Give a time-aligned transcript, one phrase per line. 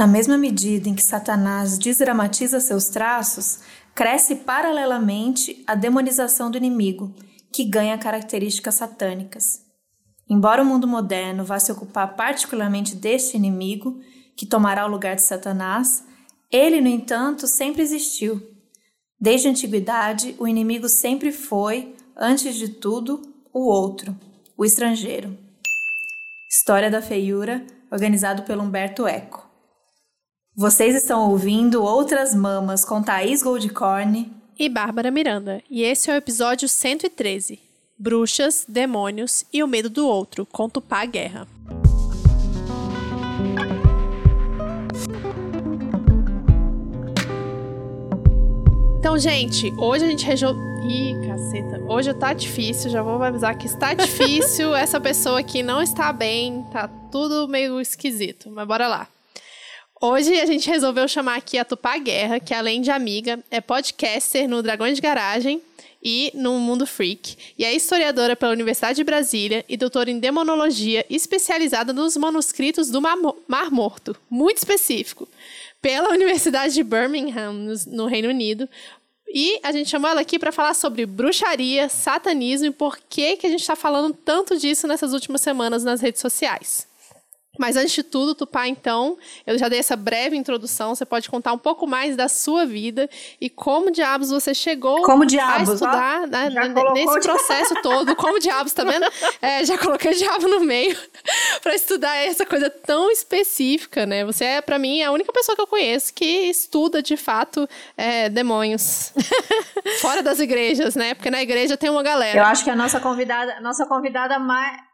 [0.00, 3.58] Na mesma medida em que Satanás desdramatiza seus traços,
[3.94, 7.14] cresce paralelamente a demonização do inimigo,
[7.52, 9.60] que ganha características satânicas.
[10.26, 14.00] Embora o mundo moderno vá se ocupar particularmente deste inimigo,
[14.34, 16.02] que tomará o lugar de Satanás,
[16.50, 18.40] ele, no entanto, sempre existiu.
[19.20, 23.20] Desde a antiguidade, o inimigo sempre foi, antes de tudo,
[23.52, 24.16] o outro,
[24.56, 25.36] o estrangeiro.
[26.50, 29.49] História da Feiura, organizado pelo Humberto Eco.
[30.56, 36.16] Vocês estão ouvindo Outras Mamas com Thaís Goldcorn e Bárbara Miranda, e esse é o
[36.16, 37.60] episódio 113:
[37.96, 41.46] Bruxas, Demônios e o Medo do Outro, com Tupá Guerra.
[48.98, 50.60] Então, gente, hoje a gente resolveu.
[50.82, 51.80] Ih, caceta.
[51.88, 54.74] Hoje tá difícil, já vou avisar que está difícil.
[54.74, 58.50] Essa pessoa aqui não está bem, tá tudo meio esquisito.
[58.50, 59.06] Mas bora lá.
[60.02, 64.48] Hoje a gente resolveu chamar aqui a Tupá Guerra, que além de amiga, é podcaster
[64.48, 65.60] no Dragões de Garagem
[66.02, 71.04] e no Mundo Freak, e é historiadora pela Universidade de Brasília e doutora em demonologia,
[71.10, 75.28] especializada nos manuscritos do Mar, Morto, muito específico,
[75.82, 78.66] pela Universidade de Birmingham, no, no Reino Unido.
[79.28, 83.46] E a gente chamou ela aqui para falar sobre bruxaria, satanismo e por que, que
[83.46, 86.88] a gente está falando tanto disso nessas últimas semanas nas redes sociais.
[87.60, 90.94] Mas antes de tudo, Tupá, então, eu já dei essa breve introdução.
[90.94, 93.08] Você pode contar um pouco mais da sua vida
[93.38, 96.48] e como diabos você chegou como diabos, a estudar né,
[96.94, 98.16] nesse processo todo.
[98.16, 99.04] Como diabos, tá vendo?
[99.42, 100.96] É, já coloquei o diabo no meio
[101.62, 104.24] para estudar essa coisa tão específica, né?
[104.24, 108.28] Você é, para mim, a única pessoa que eu conheço que estuda de fato é,
[108.28, 109.12] demônios.
[110.00, 111.14] Fora das igrejas, né?
[111.14, 112.38] Porque na igreja tem uma galera.
[112.38, 114.89] Eu acho que a nossa convidada, nossa convidada mais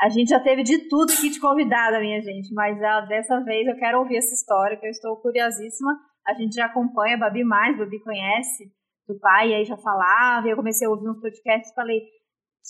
[0.00, 3.66] a gente já teve de tudo aqui de convidada, minha gente, mas ah, dessa vez
[3.66, 5.90] eu quero ouvir essa história, que eu estou curiosíssima.
[6.26, 8.64] A gente já acompanha a Babi mais, a Babi conhece
[9.08, 12.00] do pai, e aí já falava, e eu comecei a ouvir uns podcasts e falei,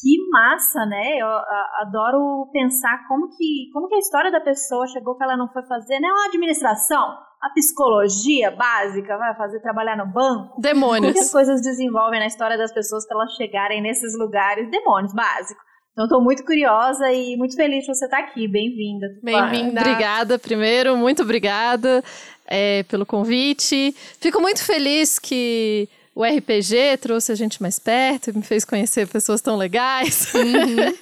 [0.00, 1.18] que massa, né?
[1.18, 5.36] Eu a, adoro pensar como que, como que a história da pessoa chegou que ela
[5.36, 6.08] não foi fazer, né?
[6.08, 7.04] Uma administração,
[7.42, 10.60] a psicologia básica, vai fazer trabalhar no banco.
[10.60, 11.00] Demônios.
[11.00, 14.70] Como que as coisas desenvolvem na história das pessoas para elas chegarem nesses lugares?
[14.70, 15.67] Demônios, básico.
[15.98, 18.46] Então, estou muito curiosa e muito feliz de você estar aqui.
[18.46, 19.18] Bem-vinda.
[19.20, 19.80] Bem-vinda.
[19.80, 22.04] Obrigada, primeiro, muito obrigada
[22.46, 23.92] é, pelo convite.
[24.20, 29.40] Fico muito feliz que o RPG trouxe a gente mais perto, me fez conhecer pessoas
[29.40, 30.32] tão legais.
[30.34, 30.96] Uhum.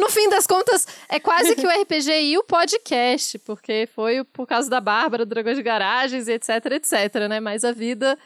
[0.00, 4.46] no fim das contas, é quase que o RPG e o podcast, porque foi por
[4.46, 7.38] causa da Bárbara, Dragões de Garagens, etc, etc, né?
[7.38, 8.18] Mas a vida,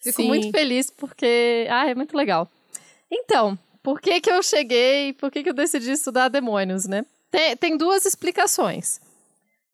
[0.00, 0.28] fico Sim.
[0.28, 2.48] muito feliz porque, ah, é muito legal.
[3.10, 7.04] Então, por que, que eu cheguei, por que, que eu decidi estudar demônios, né?
[7.30, 8.98] Tem, tem duas explicações.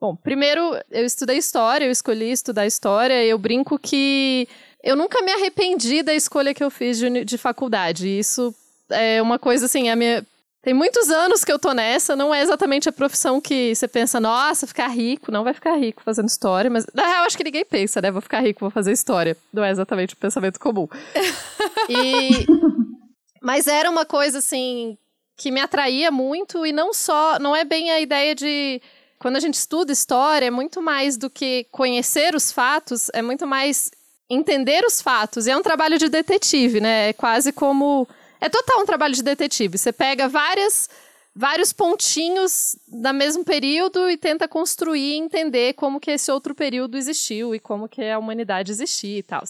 [0.01, 4.49] Bom, primeiro, eu estudei história, eu escolhi estudar história, eu brinco que
[4.83, 8.09] eu nunca me arrependi da escolha que eu fiz de, de faculdade.
[8.09, 8.53] Isso
[8.91, 10.27] é uma coisa assim, a minha.
[10.63, 14.19] Tem muitos anos que eu tô nessa, não é exatamente a profissão que você pensa,
[14.19, 17.65] nossa, ficar rico, não vai ficar rico fazendo história, mas na real acho que ninguém
[17.65, 18.11] pensa, né?
[18.11, 19.37] Vou ficar rico, vou fazer história.
[19.53, 20.89] Não é exatamente o pensamento comum.
[21.89, 22.47] e
[23.41, 24.99] mas era uma coisa assim
[25.37, 28.81] que me atraía muito e não só, não é bem a ideia de
[29.19, 33.47] quando a gente estuda história, é muito mais do que conhecer os fatos, é muito
[33.47, 33.91] mais
[34.29, 35.47] entender os fatos.
[35.47, 37.09] E é um trabalho de detetive, né?
[37.09, 38.07] É quase como
[38.41, 39.77] é total um trabalho de detetive.
[39.77, 40.89] Você pega várias
[41.35, 46.99] vários pontinhos da mesmo período e tenta construir e entender como que esse outro período
[46.99, 49.43] existiu e como que a humanidade existia e tal.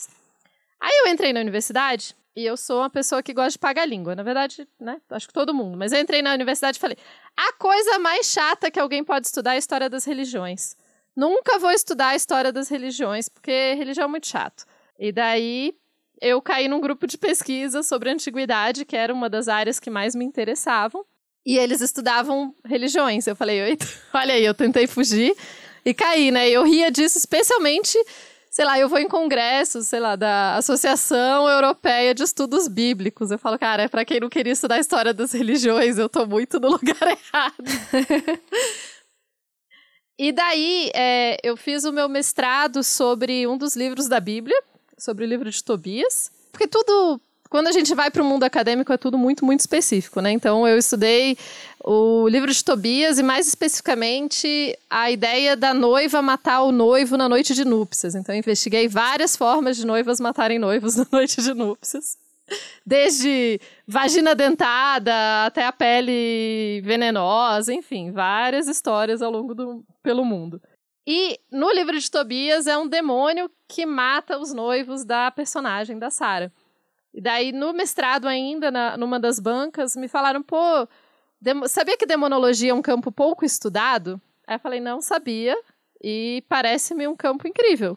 [0.81, 4.15] Aí eu entrei na universidade e eu sou uma pessoa que gosta de pagar língua.
[4.15, 5.01] Na verdade, né?
[5.11, 5.77] Acho que todo mundo.
[5.77, 6.97] Mas eu entrei na universidade e falei:
[7.37, 10.75] a coisa mais chata que alguém pode estudar é a história das religiões.
[11.15, 14.65] Nunca vou estudar a história das religiões, porque religião é muito chato.
[14.99, 15.75] E daí
[16.21, 20.15] eu caí num grupo de pesquisa sobre antiguidade, que era uma das áreas que mais
[20.15, 21.05] me interessavam.
[21.45, 23.27] E eles estudavam religiões.
[23.27, 23.77] Eu falei,
[24.15, 25.35] olha aí, eu tentei fugir
[25.85, 26.49] e caí, né?
[26.49, 27.99] Eu ria disso especialmente
[28.51, 33.31] sei lá, eu vou em congressos, sei lá, da Associação Europeia de Estudos Bíblicos.
[33.31, 36.27] Eu falo, cara, é pra quem não queria estudar a história das religiões, eu tô
[36.27, 37.65] muito no lugar errado.
[40.19, 44.61] e daí, é, eu fiz o meu mestrado sobre um dos livros da Bíblia,
[44.99, 46.33] sobre o livro de Tobias.
[46.51, 47.21] Porque tudo
[47.51, 50.31] quando a gente vai para o mundo acadêmico é tudo muito, muito específico, né?
[50.31, 51.37] Então eu estudei
[51.85, 57.29] o livro de Tobias e mais especificamente a ideia da noiva matar o noivo na
[57.29, 58.15] noite de núpcias.
[58.15, 62.17] Então eu investiguei várias formas de noivas matarem noivos na noite de núpcias.
[62.87, 70.63] Desde vagina dentada até a pele venenosa, enfim, várias histórias ao longo do pelo mundo.
[71.07, 76.11] E no livro de Tobias é um demônio que mata os noivos da personagem da
[76.11, 76.53] Sarah.
[77.13, 80.89] E daí, no mestrado ainda, na, numa das bancas, me falaram, pô,
[81.69, 84.21] sabia que demonologia é um campo pouco estudado?
[84.47, 85.57] Aí eu falei, não sabia,
[86.03, 87.97] e parece-me um campo incrível.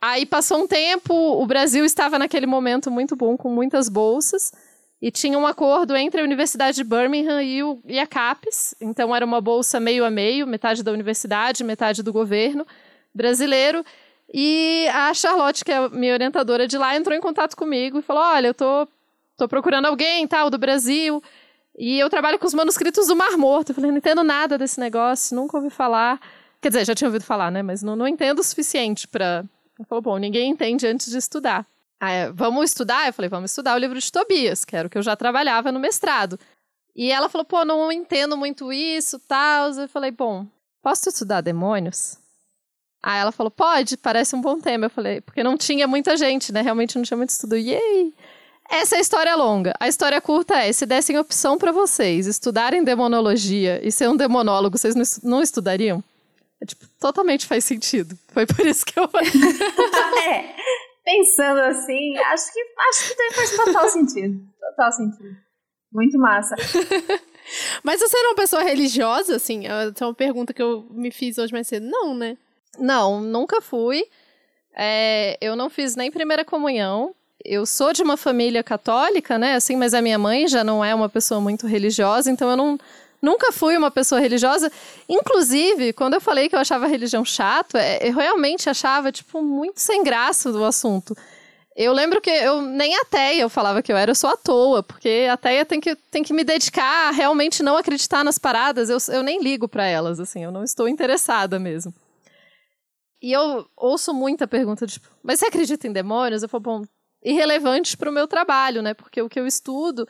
[0.00, 4.52] Aí passou um tempo, o Brasil estava naquele momento muito bom, com muitas bolsas,
[5.00, 9.14] e tinha um acordo entre a Universidade de Birmingham e, o, e a CAPES, então
[9.14, 12.66] era uma bolsa meio a meio, metade da universidade, metade do governo
[13.14, 13.84] brasileiro,
[14.32, 18.22] e a Charlotte, que é minha orientadora de lá, entrou em contato comigo e falou:
[18.22, 18.86] Olha, eu tô,
[19.36, 21.22] tô procurando alguém, tal, do Brasil.
[21.76, 23.70] E eu trabalho com os manuscritos do Mar Morto.
[23.70, 26.20] Eu falei: Não entendo nada desse negócio, nunca ouvi falar.
[26.60, 27.62] Quer dizer, já tinha ouvido falar, né?
[27.62, 29.44] Mas não, não entendo o suficiente para.
[29.76, 31.66] Ela falou: Bom, ninguém entende antes de estudar.
[31.98, 33.08] Aí, vamos estudar?
[33.08, 35.72] Eu falei: Vamos estudar o livro de Tobias, que era o que eu já trabalhava
[35.72, 36.38] no mestrado.
[36.94, 39.70] E ela falou: Pô, não entendo muito isso, tal.
[39.70, 40.46] Eu falei: Bom,
[40.80, 42.16] posso estudar demônios?
[43.02, 44.86] Aí ela falou, pode, parece um bom tema.
[44.86, 46.60] Eu falei, porque não tinha muita gente, né?
[46.60, 47.56] Realmente não tinha muito estudo.
[47.56, 48.14] Yay!
[48.70, 49.74] Essa é a história longa.
[49.80, 54.78] A história curta é: se dessem opção para vocês estudarem demonologia e ser um demonólogo,
[54.78, 56.02] vocês não, não estudariam?
[56.62, 58.16] É, tipo, totalmente faz sentido.
[58.28, 59.28] Foi por isso que eu falei.
[60.28, 60.54] é,
[61.04, 62.60] pensando assim, acho que,
[62.90, 64.40] acho que faz total sentido.
[64.60, 65.36] Total sentido.
[65.92, 66.54] Muito massa.
[67.82, 69.66] Mas você era uma pessoa religiosa, assim?
[69.66, 71.86] Essa é uma pergunta que eu me fiz hoje mais cedo.
[71.90, 72.36] Não, né?
[72.80, 74.04] Não, nunca fui.
[74.74, 77.14] É, eu não fiz nem primeira comunhão.
[77.44, 79.54] Eu sou de uma família católica, né?
[79.54, 82.78] Assim, mas a minha mãe já não é uma pessoa muito religiosa, então eu não,
[83.20, 84.70] nunca fui uma pessoa religiosa.
[85.08, 89.42] Inclusive, quando eu falei que eu achava a religião chato, é, eu realmente achava, tipo,
[89.42, 91.16] muito sem graça do assunto.
[91.76, 94.82] Eu lembro que eu nem ateia eu falava que eu era, eu sou à toa,
[94.82, 98.98] porque ateia tem que, tem que me dedicar a realmente não acreditar nas paradas, eu,
[99.14, 101.94] eu nem ligo para elas, assim, eu não estou interessada mesmo.
[103.22, 106.42] E eu ouço muita pergunta, tipo, mas você acredita em demônios?
[106.42, 106.82] Eu falo, bom,
[107.22, 108.94] irrelevante para o meu trabalho, né?
[108.94, 110.08] Porque o que eu estudo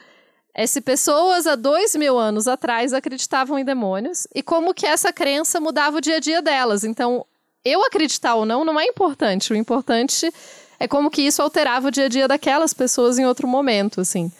[0.54, 5.12] é se pessoas há dois mil anos atrás acreditavam em demônios e como que essa
[5.12, 6.84] crença mudava o dia a dia delas.
[6.84, 7.26] Então,
[7.64, 9.52] eu acreditar ou não não é importante.
[9.52, 10.32] O importante
[10.78, 14.30] é como que isso alterava o dia a dia daquelas pessoas em outro momento, assim.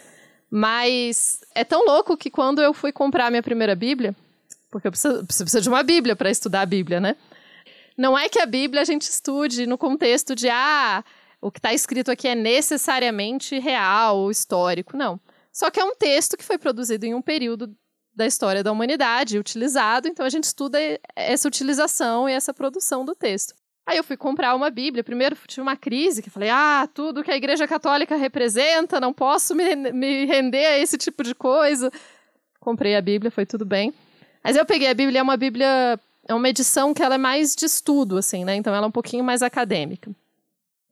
[0.51, 4.15] Mas é tão louco que quando eu fui comprar minha primeira Bíblia,
[4.71, 7.17] porque eu preciso, preciso de uma Bíblia para estudar a Bíblia, né?
[8.01, 11.05] Não é que a Bíblia a gente estude no contexto de, ah,
[11.39, 14.97] o que está escrito aqui é necessariamente real ou histórico.
[14.97, 15.21] Não.
[15.53, 17.77] Só que é um texto que foi produzido em um período
[18.15, 20.79] da história da humanidade, utilizado, então a gente estuda
[21.15, 23.53] essa utilização e essa produção do texto.
[23.87, 25.05] Aí eu fui comprar uma Bíblia.
[25.05, 29.55] Primeiro tive uma crise, que falei, ah, tudo que a Igreja Católica representa, não posso
[29.55, 31.93] me, me render a esse tipo de coisa.
[32.61, 33.93] Comprei a Bíblia, foi tudo bem.
[34.43, 36.01] Mas eu peguei a Bíblia, é uma Bíblia
[36.31, 38.55] é uma edição que ela é mais de estudo, assim, né?
[38.55, 40.13] Então ela é um pouquinho mais acadêmica.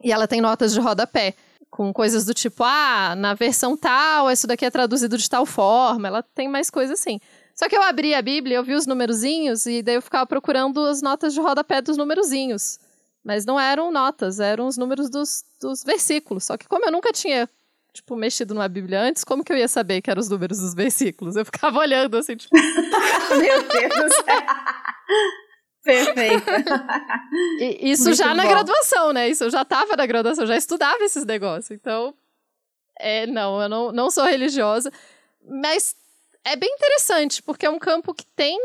[0.03, 1.35] E ela tem notas de rodapé,
[1.71, 6.09] com coisas do tipo, ah, na versão tal, isso daqui é traduzido de tal forma.
[6.09, 7.21] Ela tem mais coisas assim.
[7.55, 10.85] Só que eu abri a Bíblia, eu vi os numerozinhos e daí eu ficava procurando
[10.85, 12.81] as notas de rodapé dos numerozinhos.
[13.23, 16.45] Mas não eram notas, eram os números dos, dos versículos.
[16.45, 17.49] Só que como eu nunca tinha
[17.93, 20.75] tipo, mexido numa Bíblia antes, como que eu ia saber que eram os números dos
[20.75, 21.37] versículos?
[21.37, 22.55] Eu ficava olhando assim, tipo.
[23.39, 24.13] Meu Deus.
[25.85, 26.45] Perfeito.
[27.59, 28.35] E, isso Muito já bom.
[28.35, 29.29] na graduação, né?
[29.29, 31.71] Isso eu já estava na graduação, já estudava esses negócios.
[31.71, 32.15] Então,
[32.99, 34.93] é, não, eu não, não sou religiosa.
[35.43, 35.97] Mas
[36.45, 38.59] é bem interessante, porque é um campo que tem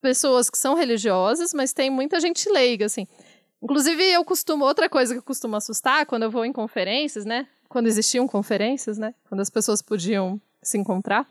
[0.00, 3.06] pessoas que são religiosas, mas tem muita gente leiga, assim.
[3.62, 7.46] Inclusive, eu costumo, outra coisa que eu costumo assustar quando eu vou em conferências, né?
[7.68, 9.14] Quando existiam conferências, né?
[9.28, 11.28] Quando as pessoas podiam se encontrar.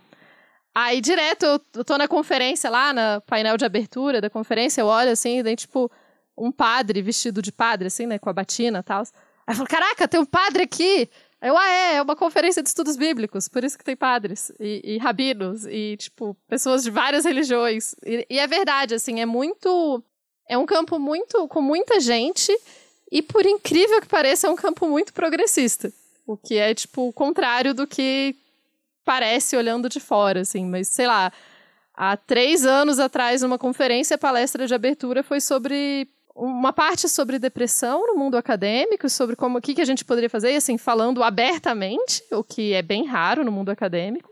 [0.73, 5.11] Aí, direto, eu, tô na conferência lá, no painel de abertura da conferência, eu olho
[5.11, 5.91] assim, e daí, tipo,
[6.37, 9.01] um padre vestido de padre, assim, né, com a batina e tal.
[9.45, 11.09] Aí eu falo, caraca, tem um padre aqui!
[11.41, 14.51] Aí eu, ah, é, é uma conferência de estudos bíblicos, por isso que tem padres
[14.59, 17.95] e, e rabinos e, tipo, pessoas de várias religiões.
[18.05, 20.03] E, e, é verdade, assim, é muito.
[20.47, 21.47] É um campo muito.
[21.47, 22.55] com muita gente
[23.11, 25.91] e, por incrível que pareça, é um campo muito progressista.
[26.27, 28.35] O que é, tipo, o contrário do que
[29.03, 31.31] parece olhando de fora, assim, mas sei lá.
[31.93, 37.37] Há três anos atrás, numa conferência, a palestra de abertura foi sobre uma parte sobre
[37.37, 41.21] depressão no mundo acadêmico, sobre como o que, que a gente poderia fazer, assim, falando
[41.21, 44.31] abertamente, o que é bem raro no mundo acadêmico.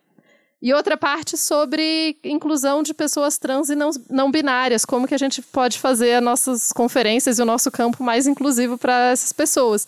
[0.61, 5.19] E outra parte sobre inclusão de pessoas trans e não, não binárias, como que a
[5.19, 9.88] gente pode fazer as nossas conferências e o nosso campo mais inclusivo para essas pessoas.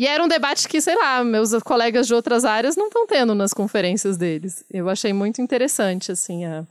[0.00, 3.34] E era um debate que, sei lá, meus colegas de outras áreas não estão tendo
[3.34, 4.64] nas conferências deles.
[4.72, 6.64] Eu achei muito interessante, assim, a...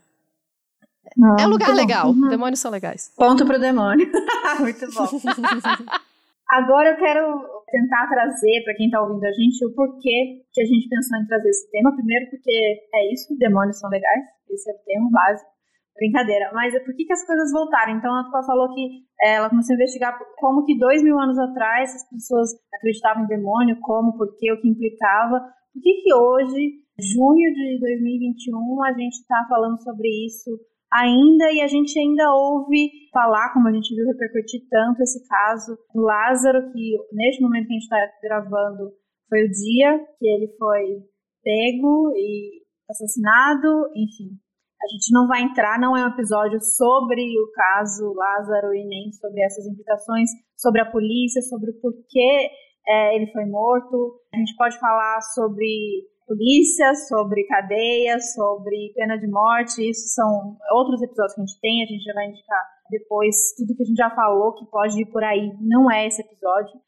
[1.15, 2.07] Não, é lugar legal.
[2.09, 2.27] Uhum.
[2.27, 3.13] Demônios são legais.
[3.15, 4.09] Ponto pro demônio.
[4.59, 5.05] muito bom.
[6.49, 10.65] Agora eu quero tentar trazer para quem está ouvindo a gente o porquê que a
[10.65, 11.95] gente pensou em trazer esse tema.
[11.95, 14.23] Primeiro, porque é isso, demônios são legais.
[14.49, 15.51] Esse é o tema básico.
[15.99, 16.49] Brincadeira.
[16.53, 17.97] Mas por que, que as coisas voltaram?
[17.97, 21.37] Então a Tupa falou que é, ela começou a investigar como que dois mil anos
[21.37, 25.41] atrás as pessoas acreditavam em demônio, como, por quê, o que implicava.
[25.73, 30.49] Por que que hoje, junho de 2021, a gente está falando sobre isso
[30.91, 35.77] ainda e a gente ainda ouve falar, como a gente viu repercutir tanto esse caso
[35.93, 38.91] do Lázaro, que neste momento que a gente está gravando
[39.29, 41.03] foi o dia que ele foi
[41.43, 44.39] pego e assassinado, enfim.
[44.81, 49.11] A gente não vai entrar, não é um episódio sobre o caso Lázaro e nem
[49.11, 52.49] sobre essas implicações, sobre a polícia, sobre o porquê
[52.87, 54.19] é, ele foi morto.
[54.33, 59.89] A gente pode falar sobre polícia, sobre cadeia, sobre pena de morte.
[59.89, 63.75] Isso são outros episódios que a gente tem, a gente já vai indicar depois tudo
[63.75, 65.51] que a gente já falou que pode ir por aí.
[65.61, 66.79] Não é esse episódio.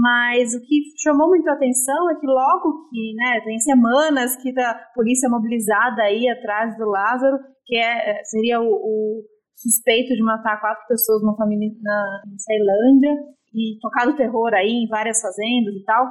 [0.00, 4.58] Mas o que chamou muito a atenção é que logo que, né, tem semanas que
[4.58, 9.22] a polícia mobilizada aí atrás do Lázaro, que é, é, seria o, o
[9.54, 13.12] suspeito de matar quatro pessoas numa família na Ceilândia
[13.54, 16.06] e tocado terror aí em várias fazendas e tal.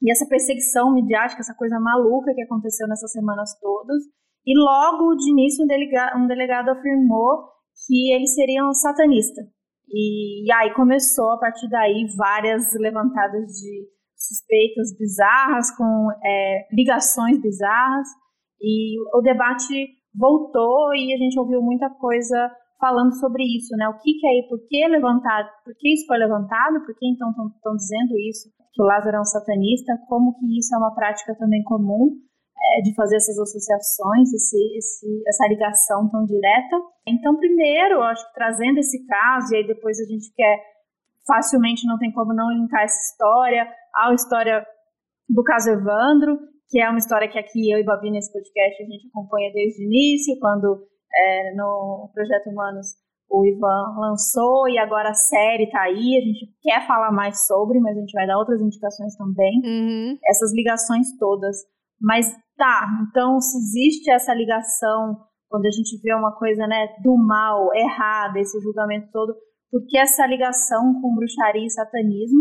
[0.00, 4.00] E essa perseguição midiática, essa coisa maluca que aconteceu nessas semanas todas.
[4.46, 7.48] E logo de início um um delegado afirmou
[7.84, 9.42] que ele seria um satanista.
[9.90, 17.40] E, e aí começou, a partir daí, várias levantadas de suspeitas bizarras, com é, ligações
[17.40, 18.08] bizarras,
[18.60, 23.88] e o debate voltou e a gente ouviu muita coisa falando sobre isso, né?
[23.88, 27.30] O que, que é, por que levantado, por que isso foi levantado, por que então
[27.30, 31.34] estão dizendo isso, que o Lázaro é um satanista, como que isso é uma prática
[31.36, 32.16] também comum
[32.76, 36.76] é, de fazer essas associações, esse, esse, essa ligação tão direta.
[37.06, 40.60] Então, primeiro, acho que trazendo esse caso, e aí depois a gente quer,
[41.26, 44.66] facilmente não tem como não linkar essa história à história
[45.28, 48.86] do caso Evandro, que é uma história que aqui eu e Babi nesse podcast a
[48.86, 52.88] gente acompanha desde o início, quando é, no Projeto Humanos
[53.30, 56.16] o Ivan lançou e agora a série está aí.
[56.16, 59.60] A gente quer falar mais sobre, mas a gente vai dar outras indicações também.
[59.64, 60.18] Uhum.
[60.26, 61.56] Essas ligações todas.
[62.00, 62.26] Mas
[62.58, 65.16] tá, então se existe essa ligação,
[65.48, 69.34] quando a gente vê uma coisa né, do mal, errada, esse julgamento todo,
[69.70, 72.40] por que essa ligação com bruxaria e satanismo?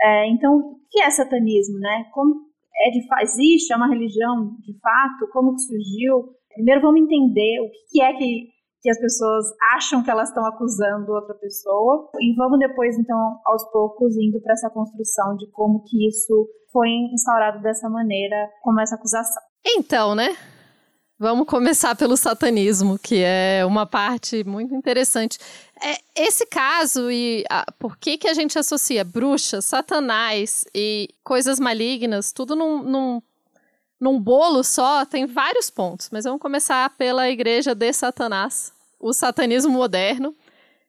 [0.00, 2.04] É, então, o que é satanismo, né?
[2.12, 2.34] Como
[2.86, 3.72] é de existe?
[3.72, 5.30] É uma religião de fato?
[5.32, 6.34] Como que surgiu?
[6.54, 8.48] Primeiro vamos entender o que é que,
[8.82, 9.46] que as pessoas
[9.76, 14.54] acham que elas estão acusando outra pessoa e vamos depois, então, aos poucos, indo para
[14.54, 19.42] essa construção de como que isso foi instaurado dessa maneira, como essa acusação.
[19.64, 20.36] Então, né?
[21.16, 25.38] Vamos começar pelo satanismo, que é uma parte muito interessante.
[25.80, 31.60] É, esse caso e a, por que, que a gente associa bruxa, satanás e coisas
[31.60, 33.22] malignas, tudo num, num,
[34.02, 36.08] num bolo só, tem vários pontos.
[36.10, 40.34] Mas vamos começar pela igreja de Satanás, o satanismo moderno.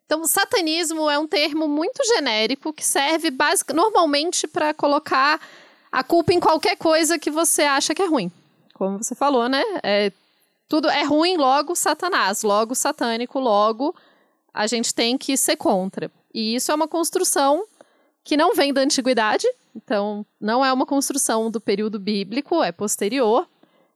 [0.03, 5.39] Então, satanismo é um termo muito genérico que serve basic, normalmente para colocar
[5.91, 8.31] a culpa em qualquer coisa que você acha que é ruim.
[8.73, 9.63] Como você falou, né?
[9.83, 10.11] É,
[10.67, 13.95] tudo é ruim, logo Satanás, logo satânico, logo
[14.51, 16.09] a gente tem que ser contra.
[16.33, 17.63] E isso é uma construção
[18.23, 23.47] que não vem da antiguidade, então não é uma construção do período bíblico, é posterior.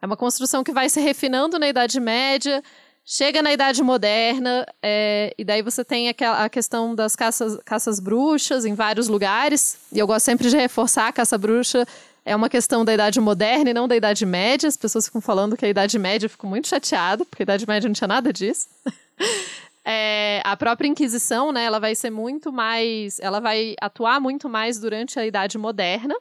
[0.02, 2.64] É uma construção que vai se refinando na Idade Média,
[3.04, 8.00] chega na Idade Moderna, é, e daí você tem a, a questão das caças, caças
[8.00, 9.80] bruxas em vários lugares.
[9.92, 11.88] E eu gosto sempre de reforçar a caça bruxa
[12.28, 14.68] é uma questão da Idade Moderna e não da Idade Média.
[14.68, 17.66] As pessoas ficam falando que a Idade Média, eu fico muito chateada, porque a Idade
[17.66, 18.68] Média não tinha nada disso.
[19.90, 24.78] É, a própria Inquisição, né, ela vai ser muito mais, ela vai atuar muito mais
[24.78, 26.14] durante a Idade Moderna.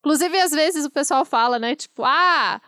[0.00, 2.60] Inclusive, às vezes o pessoal fala, né, tipo, ah,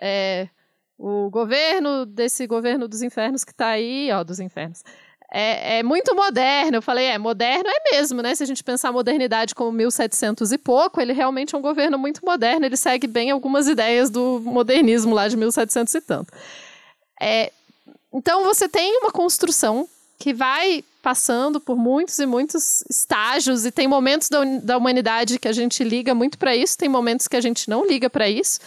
[0.00, 0.48] é,
[0.96, 4.82] o governo desse governo dos infernos que está aí, ó, dos infernos,
[5.30, 6.78] é, é, muito moderno.
[6.78, 8.34] Eu falei, é, moderno é mesmo, né?
[8.34, 11.98] Se a gente pensar a modernidade como 1700 e pouco, ele realmente é um governo
[11.98, 16.32] muito moderno, ele segue bem algumas ideias do modernismo lá de 1700 e tanto.
[17.20, 17.52] É,
[18.14, 23.86] então você tem uma construção que vai passando por muitos e muitos estágios e tem
[23.86, 27.40] momentos da, da humanidade que a gente liga muito para isso, tem momentos que a
[27.40, 28.60] gente não liga para isso.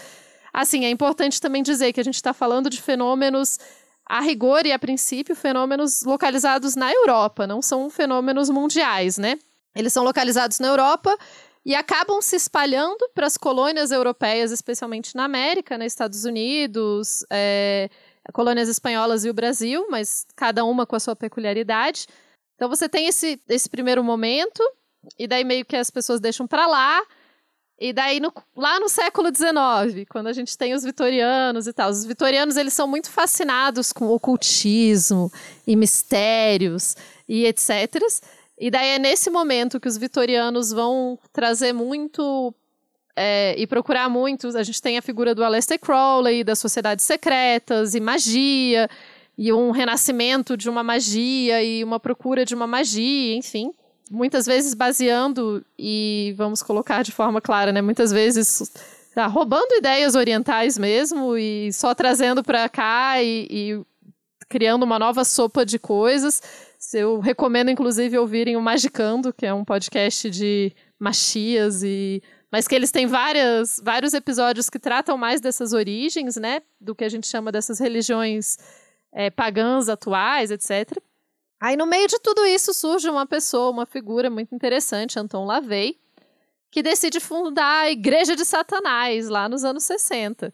[0.53, 3.59] Assim, é importante também dizer que a gente está falando de fenômenos
[4.05, 9.37] a rigor e a princípio, fenômenos localizados na Europa, não são fenômenos mundiais, né?
[9.75, 11.17] Eles são localizados na Europa
[11.65, 15.85] e acabam se espalhando para as colônias europeias, especialmente na América, nos né?
[15.87, 17.89] Estados Unidos, é,
[18.33, 22.07] colônias espanholas e o Brasil, mas cada uma com a sua peculiaridade.
[22.55, 24.61] Então você tem esse, esse primeiro momento,
[25.17, 27.01] e daí meio que as pessoas deixam para lá,
[27.79, 31.91] e daí, no, lá no século XIX, quando a gente tem os vitorianos e tal,
[31.91, 35.31] os vitorianos eles são muito fascinados com ocultismo
[35.65, 36.95] e mistérios
[37.29, 38.01] e etc.
[38.57, 42.51] E daí é nesse momento que os vitorianos vão trazer muito
[43.17, 44.47] é, e procurar muito.
[44.55, 48.89] A gente tem a figura do Aleister Crowley, das sociedades secretas e magia,
[49.37, 53.71] e um renascimento de uma magia e uma procura de uma magia, enfim
[54.09, 57.81] muitas vezes baseando, e vamos colocar de forma clara, né?
[57.81, 58.71] Muitas vezes
[59.13, 63.85] tá, roubando ideias orientais mesmo e só trazendo para cá e, e,
[64.49, 66.41] criando uma nova sopa de coisas.
[66.93, 72.75] Eu recomendo, inclusive, ouvirem o Magicando, que é um podcast de machias e mas que
[72.75, 77.27] eles têm várias, vários episódios que tratam mais dessas origens, né, do que a gente
[77.27, 78.57] chama dessas religiões
[79.11, 80.97] é, pagãs atuais, etc.
[81.59, 85.97] Aí, no meio de tudo isso, surge uma pessoa, uma figura muito interessante, Anton Lavey,
[86.69, 90.53] que decide fundar a Igreja de Satanás, lá nos anos 60.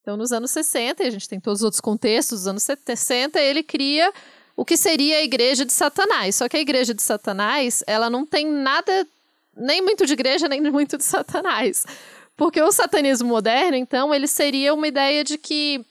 [0.00, 3.40] Então, nos anos 60, e a gente tem todos os outros contextos dos anos 60,
[3.40, 4.12] ele cria
[4.56, 6.34] o que seria a Igreja de Satanás.
[6.36, 9.06] Só que a Igreja de Satanás, ela não tem nada,
[9.56, 11.84] nem muito de igreja, nem muito de Satanás.
[12.36, 15.84] Porque o satanismo moderno, então, ele seria uma ideia de que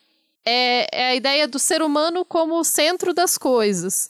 [0.45, 4.09] é, é a ideia do ser humano como o centro das coisas.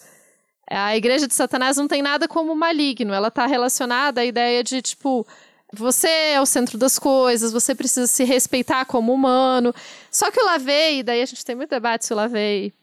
[0.69, 4.81] A igreja de Satanás não tem nada como maligno, ela está relacionada à ideia de,
[4.81, 5.27] tipo,
[5.73, 9.73] você é o centro das coisas, você precisa se respeitar como humano.
[10.09, 12.73] Só que o Lavey, daí a gente tem muito debate se o Lavey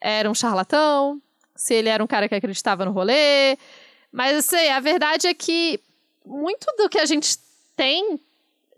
[0.00, 1.20] era um charlatão,
[1.54, 3.58] se ele era um cara que acreditava no rolê.
[4.10, 5.80] Mas assim, a verdade é que
[6.24, 7.36] muito do que a gente
[7.76, 8.20] tem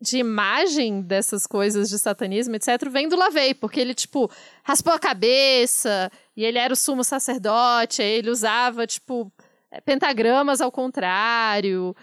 [0.01, 4.31] de imagem dessas coisas de satanismo, etc., vem do Lavey, porque ele, tipo,
[4.63, 9.33] raspou a cabeça, e ele era o sumo sacerdote, ele usava, tipo,
[9.71, 11.97] é, pentagramas ao contrário,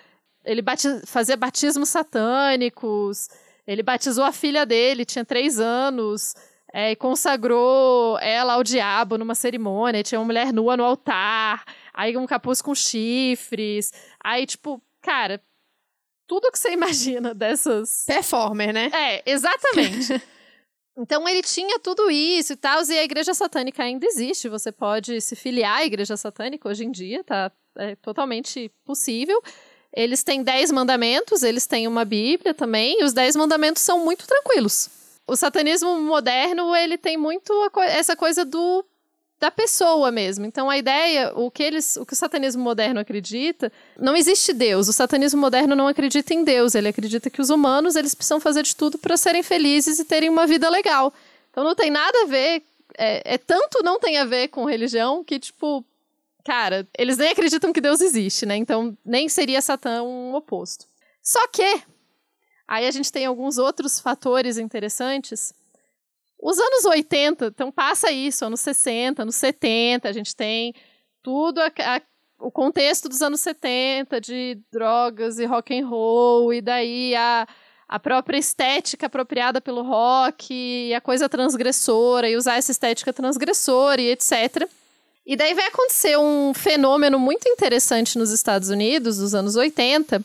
[0.44, 1.04] ele batiz...
[1.06, 3.30] fazia batismos satânicos,
[3.66, 6.34] ele batizou a filha dele, tinha três anos,
[6.74, 12.18] é, e consagrou ela ao diabo numa cerimônia, tinha uma mulher nua no altar, aí
[12.18, 15.40] um capuz com chifres, aí, tipo, cara,
[16.26, 18.06] tudo que você imagina dessas.
[18.08, 18.90] Performer, né?
[18.94, 20.20] É, exatamente.
[20.98, 24.50] então ele tinha tudo isso e tal, e a igreja satânica ainda existe.
[24.50, 27.52] Você pode se filiar à igreja satânica hoje em dia, tá?
[27.78, 29.40] É totalmente possível.
[29.96, 34.26] Eles têm dez mandamentos, eles têm uma Bíblia também, e os dez mandamentos são muito
[34.26, 34.90] tranquilos.
[35.28, 38.84] O satanismo moderno, ele tem muito essa coisa do
[39.44, 40.46] da pessoa mesmo.
[40.46, 44.88] Então a ideia, o que eles, o que o satanismo moderno acredita, não existe Deus.
[44.88, 48.64] O satanismo moderno não acredita em Deus, ele acredita que os humanos, eles precisam fazer
[48.64, 51.14] de tudo para serem felizes e terem uma vida legal.
[51.52, 52.64] Então não tem nada a ver,
[52.98, 55.84] é, é tanto não tem a ver com religião que tipo,
[56.46, 58.56] cara, eles nem acreditam que Deus existe, né?
[58.56, 60.86] Então nem seria Satã um oposto.
[61.22, 61.82] Só que
[62.66, 65.54] aí a gente tem alguns outros fatores interessantes
[66.44, 70.74] os anos 80, então passa isso, anos 60, anos 70, a gente tem
[71.22, 72.02] tudo a, a,
[72.38, 77.48] o contexto dos anos 70 de drogas e rock and roll, e daí a,
[77.88, 84.02] a própria estética apropriada pelo rock, e a coisa transgressora, e usar essa estética transgressora
[84.02, 84.68] e etc.
[85.26, 90.22] E daí vai acontecer um fenômeno muito interessante nos Estados Unidos, dos anos 80,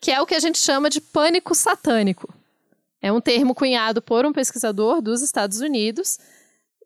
[0.00, 2.32] que é o que a gente chama de pânico satânico.
[3.00, 6.18] É um termo cunhado por um pesquisador dos Estados Unidos.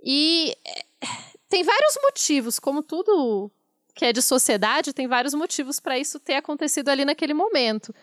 [0.05, 1.09] E eh,
[1.49, 3.51] tem vários motivos, como tudo
[3.95, 7.95] que é de sociedade, tem vários motivos para isso ter acontecido ali naquele momento.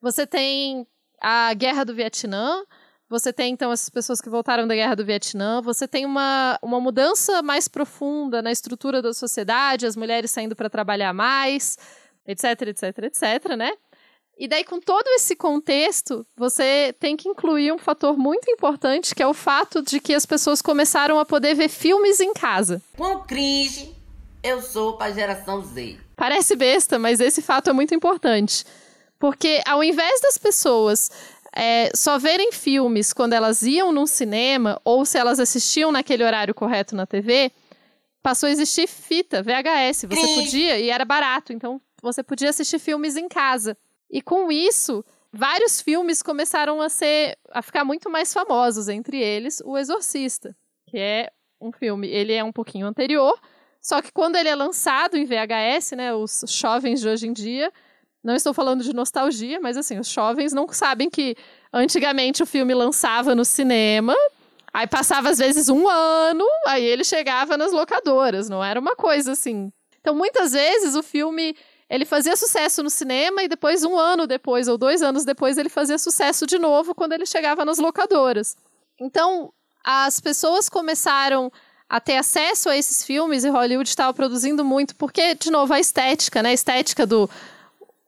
[0.00, 0.86] Você tem
[1.20, 2.62] a guerra do Vietnã,
[3.08, 6.78] você tem, então, essas pessoas que voltaram da guerra do Vietnã, você tem uma, uma
[6.78, 11.78] mudança mais profunda na estrutura da sociedade, as mulheres saindo para trabalhar mais,
[12.26, 13.72] etc, etc, etc, né?
[14.38, 19.22] E daí, com todo esse contexto, você tem que incluir um fator muito importante, que
[19.22, 22.80] é o fato de que as pessoas começaram a poder ver filmes em casa.
[22.96, 23.92] Quão cringe
[24.42, 25.98] eu sou para a geração Z.
[26.14, 28.64] Parece besta, mas esse fato é muito importante.
[29.18, 31.10] Porque ao invés das pessoas
[31.52, 36.54] é, só verem filmes quando elas iam num cinema, ou se elas assistiam naquele horário
[36.54, 37.50] correto na TV,
[38.22, 40.04] passou a existir fita, VHS.
[40.08, 43.76] Você podia, e era barato, então você podia assistir filmes em casa.
[44.10, 49.60] E com isso, vários filmes começaram a ser a ficar muito mais famosos, entre eles
[49.64, 53.38] O Exorcista, que é um filme, ele é um pouquinho anterior,
[53.80, 57.72] só que quando ele é lançado em VHS, né, os jovens de hoje em dia,
[58.22, 61.36] não estou falando de nostalgia, mas assim, os jovens não sabem que
[61.72, 64.14] antigamente o filme lançava no cinema,
[64.72, 69.32] Aí passava às vezes um ano, aí ele chegava nas locadoras, não era uma coisa
[69.32, 69.72] assim.
[70.00, 71.56] Então muitas vezes o filme
[71.90, 75.68] ele fazia sucesso no cinema e depois um ano depois ou dois anos depois ele
[75.68, 78.56] fazia sucesso de novo quando ele chegava nas locadoras.
[79.00, 81.50] Então as pessoas começaram
[81.88, 85.80] a ter acesso a esses filmes e Hollywood estava produzindo muito porque de novo a
[85.80, 86.50] estética, né?
[86.50, 87.28] A estética do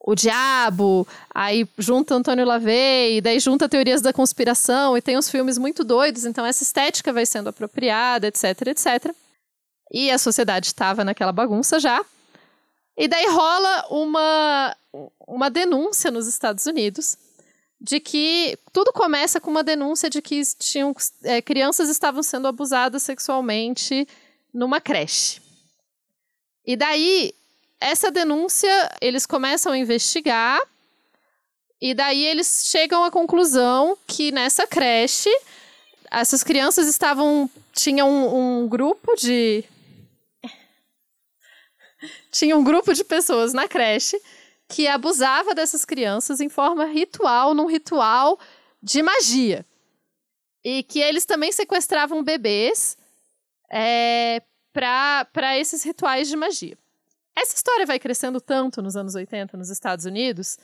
[0.02, 5.58] o diabo, aí junta Antônio Lavey, daí junta teorias da conspiração e tem uns filmes
[5.58, 9.14] muito doidos, então essa estética vai sendo apropriada, etc, etc.
[9.92, 12.02] E a sociedade estava naquela bagunça já.
[13.00, 14.76] E daí rola uma,
[15.26, 17.16] uma denúncia nos Estados Unidos
[17.80, 23.02] de que tudo começa com uma denúncia de que tinham, é, crianças estavam sendo abusadas
[23.02, 24.06] sexualmente
[24.52, 25.40] numa creche.
[26.62, 27.32] E daí
[27.80, 30.60] essa denúncia, eles começam a investigar
[31.80, 35.30] e daí eles chegam à conclusão que nessa creche
[36.10, 39.64] essas crianças estavam tinham um, um grupo de
[42.30, 44.20] tinha um grupo de pessoas na creche
[44.68, 48.38] que abusava dessas crianças em forma ritual, num ritual
[48.82, 49.66] de magia.
[50.64, 52.96] E que eles também sequestravam bebês
[53.70, 56.78] é, para esses rituais de magia.
[57.36, 60.58] Essa história vai crescendo tanto nos anos 80 nos Estados Unidos.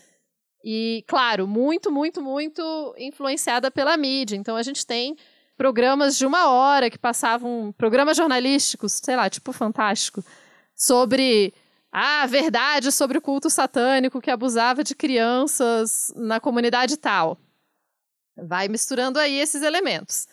[0.62, 4.36] E, claro, muito, muito, muito influenciada pela mídia.
[4.36, 5.16] Então, a gente tem
[5.56, 10.24] programas de uma hora que passavam, programas jornalísticos, sei lá, tipo Fantástico,
[10.76, 11.54] sobre
[11.90, 17.38] a verdade sobre o culto satânico que abusava de crianças na comunidade tal.
[18.36, 20.28] Vai misturando aí esses elementos.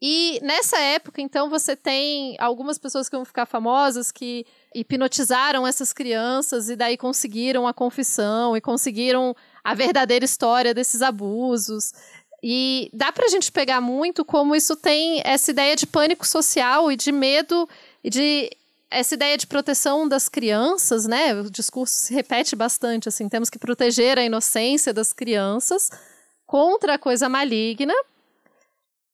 [0.00, 5.92] E nessa época, então, você tem algumas pessoas que vão ficar famosas que hipnotizaram essas
[5.92, 11.92] crianças e daí conseguiram a confissão e conseguiram a verdadeira história desses abusos.
[12.40, 16.96] E dá pra gente pegar muito como isso tem essa ideia de pânico social e
[16.96, 17.68] de medo
[18.04, 18.56] e de
[18.90, 21.34] essa ideia de proteção das crianças, né?
[21.34, 25.90] O discurso se repete bastante assim, temos que proteger a inocência das crianças
[26.46, 27.94] contra a coisa maligna.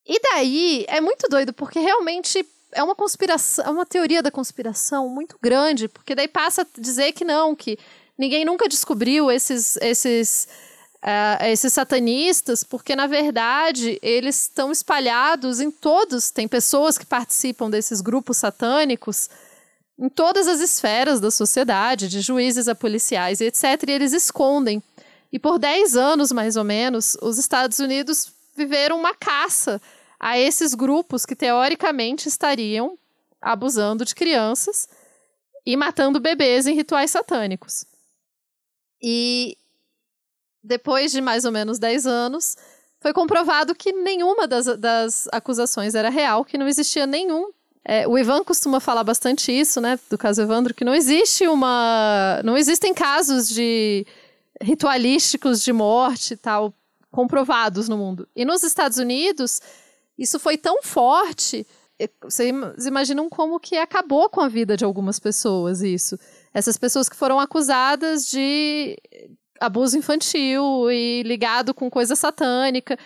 [0.06, 5.08] E daí é muito doido porque realmente é uma conspiração, é uma teoria da conspiração
[5.08, 7.78] muito grande, porque daí passa a dizer que não, que
[8.16, 10.46] ninguém nunca descobriu esses esses
[11.02, 17.68] uh, esses satanistas, porque na verdade eles estão espalhados em todos, tem pessoas que participam
[17.68, 19.28] desses grupos satânicos
[19.98, 24.82] em todas as esferas da sociedade, de juízes a policiais etc, e eles escondem.
[25.32, 29.80] E por 10 anos, mais ou menos, os Estados Unidos viveram uma caça
[30.18, 32.98] a esses grupos que teoricamente estariam
[33.40, 34.88] abusando de crianças
[35.66, 37.84] e matando bebês em rituais satânicos.
[39.02, 39.56] E
[40.62, 42.56] depois de mais ou menos 10 anos,
[43.00, 47.52] foi comprovado que nenhuma das, das acusações era real, que não existia nenhum.
[47.84, 52.40] É, o Ivan costuma falar bastante isso, né, do caso Evandro, que não existe uma.
[52.42, 54.06] Não existem casos de
[54.60, 56.72] ritualísticos de morte e tal
[57.10, 58.26] comprovados no mundo.
[58.34, 59.60] E nos Estados Unidos,
[60.18, 61.66] isso foi tão forte.
[62.22, 62.52] Vocês
[62.86, 66.18] imaginam como que acabou com a vida de algumas pessoas isso.
[66.52, 68.98] Essas pessoas que foram acusadas de
[69.60, 72.98] abuso infantil e ligado com coisa satânica.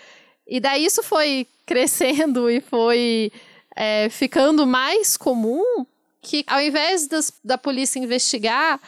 [0.47, 3.31] E daí isso foi crescendo e foi
[3.79, 5.85] é, ficando mais comum
[6.21, 8.79] que ao invés das, da polícia investigar,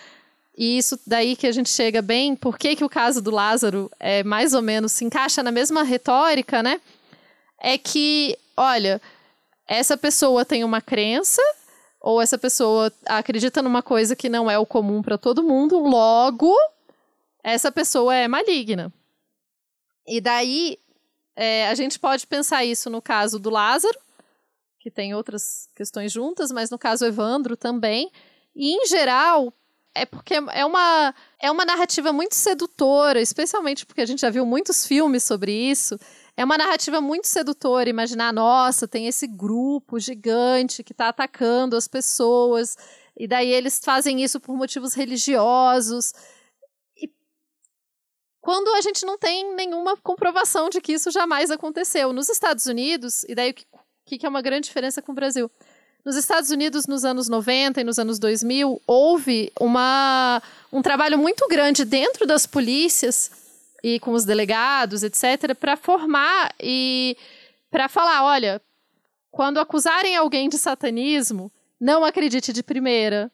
[0.58, 3.90] e isso daí que a gente chega bem, por que, que o caso do Lázaro
[3.98, 6.82] é mais ou menos se encaixa na mesma retórica, né?
[7.62, 9.00] é que, olha,
[9.68, 11.42] essa pessoa tem uma crença
[12.02, 16.54] ou essa pessoa acredita numa coisa que não é o comum para todo mundo, logo
[17.44, 18.92] essa pessoa é maligna.
[20.08, 20.80] E daí
[21.36, 23.98] é, a gente pode pensar isso no caso do Lázaro,
[24.82, 28.12] que tem outras questões juntas, mas no caso Evandro também.
[28.56, 29.54] E em geral,
[29.94, 34.44] é porque é uma, é uma narrativa muito sedutora, especialmente porque a gente já viu
[34.44, 36.00] muitos filmes sobre isso.
[36.36, 41.88] É uma narrativa muito sedutora imaginar, nossa, tem esse grupo gigante que está atacando as
[41.88, 42.76] pessoas,
[43.16, 46.12] e daí eles fazem isso por motivos religiosos.
[46.98, 47.08] E
[48.40, 52.12] quando a gente não tem nenhuma comprovação de que isso jamais aconteceu.
[52.14, 53.54] Nos Estados Unidos, e daí
[54.18, 55.50] que é uma grande diferença com o Brasil?
[56.04, 60.42] Nos Estados Unidos, nos anos 90 e nos anos 2000, houve uma,
[60.74, 63.32] um trabalho muito grande dentro das polícias
[63.84, 67.16] e com os delegados, etc., para formar e
[67.70, 68.62] para falar: olha,
[69.30, 73.32] quando acusarem alguém de satanismo, não acredite de primeira.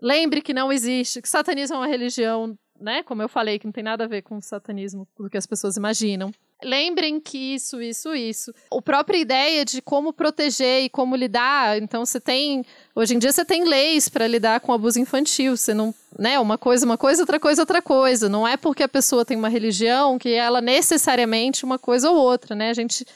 [0.00, 3.02] Lembre que não existe, que satanismo é uma religião, né?
[3.02, 5.46] Como eu falei, que não tem nada a ver com o satanismo do que as
[5.46, 6.32] pessoas imaginam.
[6.64, 8.54] Lembrem que isso, isso, isso.
[8.72, 11.78] A própria ideia de como proteger e como lidar.
[11.78, 12.64] Então, você tem.
[12.94, 15.56] Hoje em dia, você tem leis para lidar com abuso infantil.
[15.56, 15.94] Você não.
[16.18, 18.28] Né, uma coisa, uma coisa, outra coisa, outra coisa.
[18.28, 22.54] Não é porque a pessoa tem uma religião que ela necessariamente uma coisa ou outra,
[22.54, 22.70] né?
[22.70, 23.06] A gente.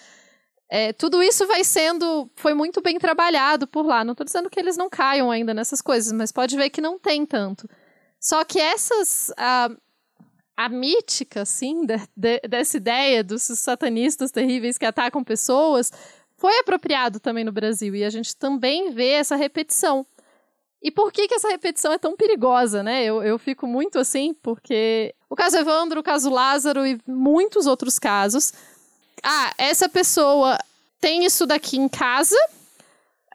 [0.71, 2.31] É, tudo isso vai sendo.
[2.37, 4.05] Foi muito bem trabalhado por lá.
[4.05, 6.99] Não estou dizendo que eles não caiam ainda nessas coisas, mas pode ver que não
[6.99, 7.69] tem tanto.
[8.21, 9.33] Só que essas.
[9.37, 9.71] Ah,
[10.59, 15.93] a mítica, assim, de, de, dessa ideia dos satanistas terríveis que atacam pessoas
[16.37, 17.95] foi apropriado também no Brasil.
[17.95, 20.05] E a gente também vê essa repetição.
[20.83, 23.05] E por que, que essa repetição é tão perigosa, né?
[23.05, 27.97] Eu, eu fico muito assim, porque o caso Evandro, o caso Lázaro e muitos outros
[27.97, 28.53] casos.
[29.23, 30.59] Ah, essa pessoa
[31.01, 32.37] tem isso daqui em casa,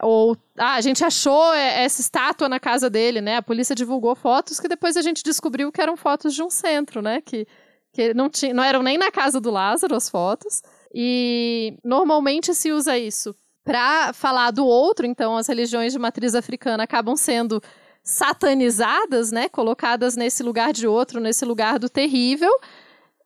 [0.02, 3.38] ou ah, a gente achou essa estátua na casa dele, né?
[3.38, 7.02] A polícia divulgou fotos que depois a gente descobriu que eram fotos de um centro,
[7.02, 7.22] né?
[7.22, 7.48] Que,
[7.92, 10.62] que não, tinha, não eram nem na casa do Lázaro as fotos.
[10.94, 16.84] E normalmente se usa isso para falar do outro, então as religiões de matriz africana
[16.84, 17.62] acabam sendo
[18.04, 19.48] satanizadas, né?
[19.48, 22.52] Colocadas nesse lugar de outro, nesse lugar do terrível.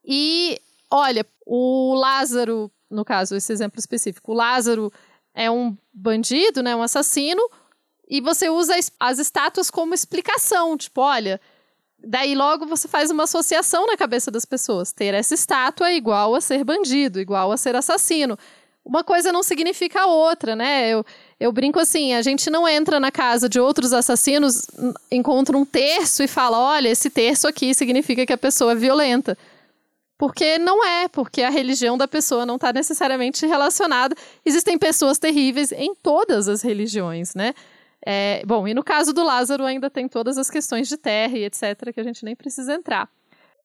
[0.05, 0.59] E
[0.91, 4.91] olha, o Lázaro, no caso, esse exemplo específico, o Lázaro
[5.37, 7.41] é um bandido, né, um assassino,
[8.09, 11.39] e você usa as estátuas como explicação, tipo, olha,
[12.03, 14.91] daí logo você faz uma associação na cabeça das pessoas.
[14.91, 18.37] Ter essa estátua é igual a ser bandido, igual a ser assassino.
[18.83, 20.89] Uma coisa não significa a outra, né?
[20.89, 21.05] Eu,
[21.39, 24.65] eu brinco assim, a gente não entra na casa de outros assassinos,
[25.11, 29.37] encontra um terço e fala, olha, esse terço aqui significa que a pessoa é violenta.
[30.17, 34.15] Porque não é, porque a religião da pessoa não está necessariamente relacionada.
[34.43, 37.53] Existem pessoas terríveis em todas as religiões, né?
[38.05, 41.43] É, bom, e no caso do Lázaro ainda tem todas as questões de terra e
[41.43, 43.09] etc., que a gente nem precisa entrar.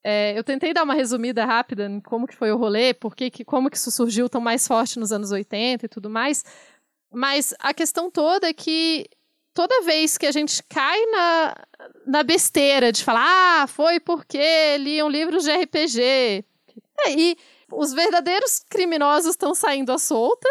[0.04, 3.44] É, eu tentei dar uma resumida rápida em como que foi o rolê, porque que,
[3.44, 6.44] como que isso surgiu tão mais forte nos anos 80 e tudo mais.
[7.10, 9.06] Mas a questão toda é que
[9.54, 11.56] toda vez que a gente cai na,
[12.06, 16.44] na besteira de falar, ah, foi porque liam livros de RPG.
[17.04, 17.36] É, e
[17.70, 20.48] os verdadeiros criminosos estão saindo à solta,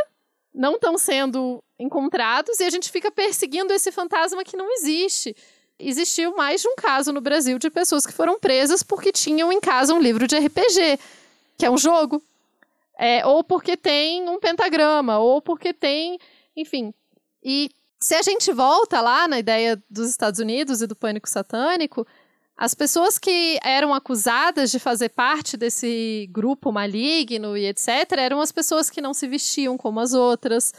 [0.53, 5.35] não estão sendo encontrados, e a gente fica perseguindo esse fantasma que não existe.
[5.79, 9.59] Existiu mais de um caso no Brasil de pessoas que foram presas porque tinham em
[9.59, 10.99] casa um livro de RPG,
[11.57, 12.21] que é um jogo.
[12.99, 16.19] É, ou porque tem um pentagrama, ou porque tem.
[16.55, 16.93] Enfim.
[17.43, 22.05] E se a gente volta lá na ideia dos Estados Unidos e do pânico satânico,
[22.57, 27.87] as pessoas que eram acusadas de fazer parte desse grupo maligno e etc.,
[28.17, 30.73] eram as pessoas que não se vestiam como as outras,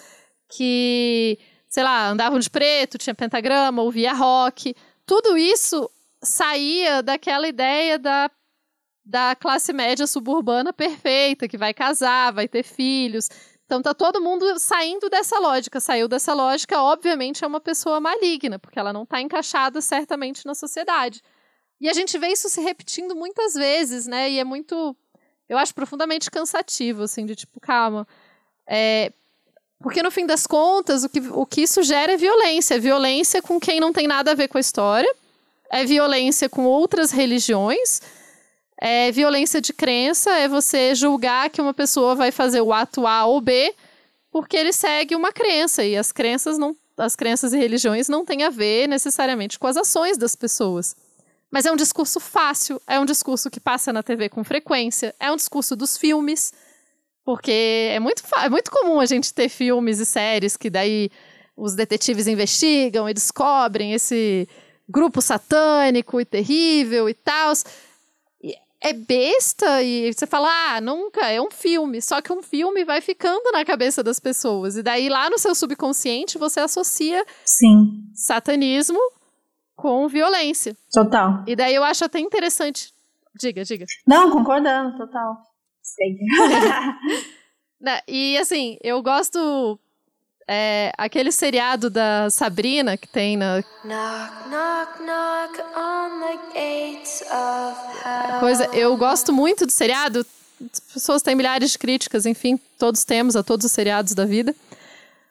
[0.48, 4.74] que, sei lá, andavam de preto, tinha pentagrama, ouvia rock.
[5.06, 5.88] Tudo isso
[6.22, 8.30] saía daquela ideia da,
[9.04, 13.28] da classe média suburbana perfeita, que vai casar, vai ter filhos
[13.64, 15.80] então tá todo mundo saindo dessa lógica.
[15.80, 20.54] Saiu dessa lógica, obviamente é uma pessoa maligna, porque ela não está encaixada certamente na
[20.54, 21.22] sociedade.
[21.80, 24.30] E a gente vê isso se repetindo muitas vezes, né?
[24.30, 24.96] E é muito,
[25.48, 28.06] eu acho profundamente cansativo, assim, de tipo, calma.
[28.66, 29.12] É,
[29.80, 32.74] porque no fim das contas, o que, o que isso gera é violência.
[32.74, 35.12] É violência com quem não tem nada a ver com a história,
[35.70, 38.00] é violência com outras religiões
[38.84, 43.24] é, violência de crença é você julgar que uma pessoa vai fazer o ato A
[43.26, 43.72] ou B
[44.28, 48.42] porque ele segue uma crença e as crenças não as crenças e religiões não têm
[48.42, 50.96] a ver necessariamente com as ações das pessoas.
[51.48, 55.30] Mas é um discurso fácil, é um discurso que passa na TV com frequência, é
[55.30, 56.52] um discurso dos filmes,
[57.24, 61.08] porque é muito, é muito comum a gente ter filmes e séries que daí
[61.56, 64.48] os detetives investigam e descobrem esse
[64.88, 67.54] grupo satânico e terrível e tal
[68.82, 72.02] é besta e você fala, ah, nunca, é um filme.
[72.02, 74.76] Só que um filme vai ficando na cabeça das pessoas.
[74.76, 78.04] E daí lá no seu subconsciente você associa Sim.
[78.12, 78.98] satanismo
[79.76, 80.76] com violência.
[80.92, 81.44] Total.
[81.46, 82.92] E daí eu acho até interessante.
[83.38, 83.86] Diga, diga.
[84.06, 85.36] Não, concordando, total.
[85.80, 86.18] Sei.
[88.06, 89.78] e assim, eu gosto
[90.46, 93.62] é, aquele seriado da Sabrina que tem na.
[93.84, 100.26] Knock, knock, knock on the gates of Coisa, eu gosto muito do seriado.
[100.72, 104.54] As pessoas têm milhares de críticas, enfim, todos temos a todos os seriados da vida.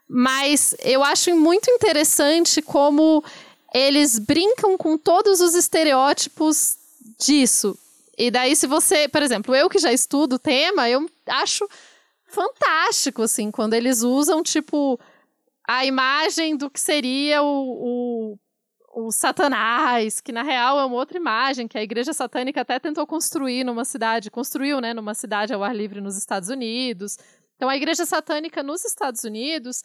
[0.07, 3.23] Mas eu acho muito interessante como
[3.73, 6.75] eles brincam com todos os estereótipos
[7.17, 7.77] disso.
[8.17, 11.67] E daí, se você, por exemplo, eu que já estudo o tema, eu acho
[12.31, 14.99] fantástico, assim, quando eles usam, tipo,
[15.67, 18.37] a imagem do que seria o,
[18.93, 22.79] o, o Satanás, que na real é uma outra imagem que a igreja satânica até
[22.79, 27.17] tentou construir numa cidade, construiu, né, numa cidade ao ar livre nos Estados Unidos.
[27.55, 29.83] Então a igreja satânica nos Estados Unidos,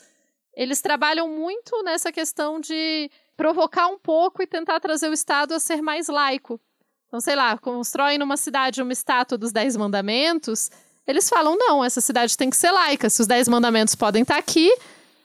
[0.55, 5.61] eles trabalham muito nessa questão de provocar um pouco e tentar trazer o Estado a
[5.61, 6.59] ser mais laico.
[7.07, 10.71] Então, sei lá, constroem numa cidade uma estátua dos Dez Mandamentos,
[11.07, 13.09] eles falam, não, essa cidade tem que ser laica.
[13.09, 14.71] Se os Dez Mandamentos podem estar aqui,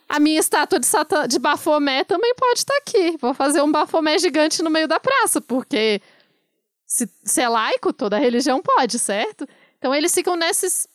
[0.08, 3.18] a minha estátua de, Satan, de Bafomé também pode estar aqui.
[3.20, 6.02] Vou fazer um Bafomé gigante no meio da praça, porque
[6.86, 9.48] se, se é laico, toda religião pode, certo?
[9.78, 10.88] Então eles ficam nesses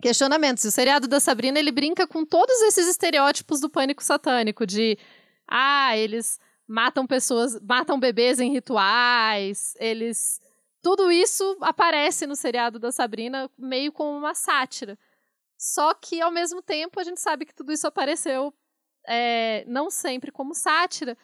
[0.00, 0.64] questionamentos.
[0.64, 4.98] O seriado da Sabrina, ele brinca com todos esses estereótipos do pânico satânico, de
[5.46, 10.40] ah, eles matam pessoas, matam bebês em rituais, eles.
[10.82, 14.98] Tudo isso aparece no seriado da Sabrina meio como uma sátira.
[15.58, 18.52] Só que, ao mesmo tempo, a gente sabe que tudo isso apareceu
[19.06, 21.16] é, não sempre como sátira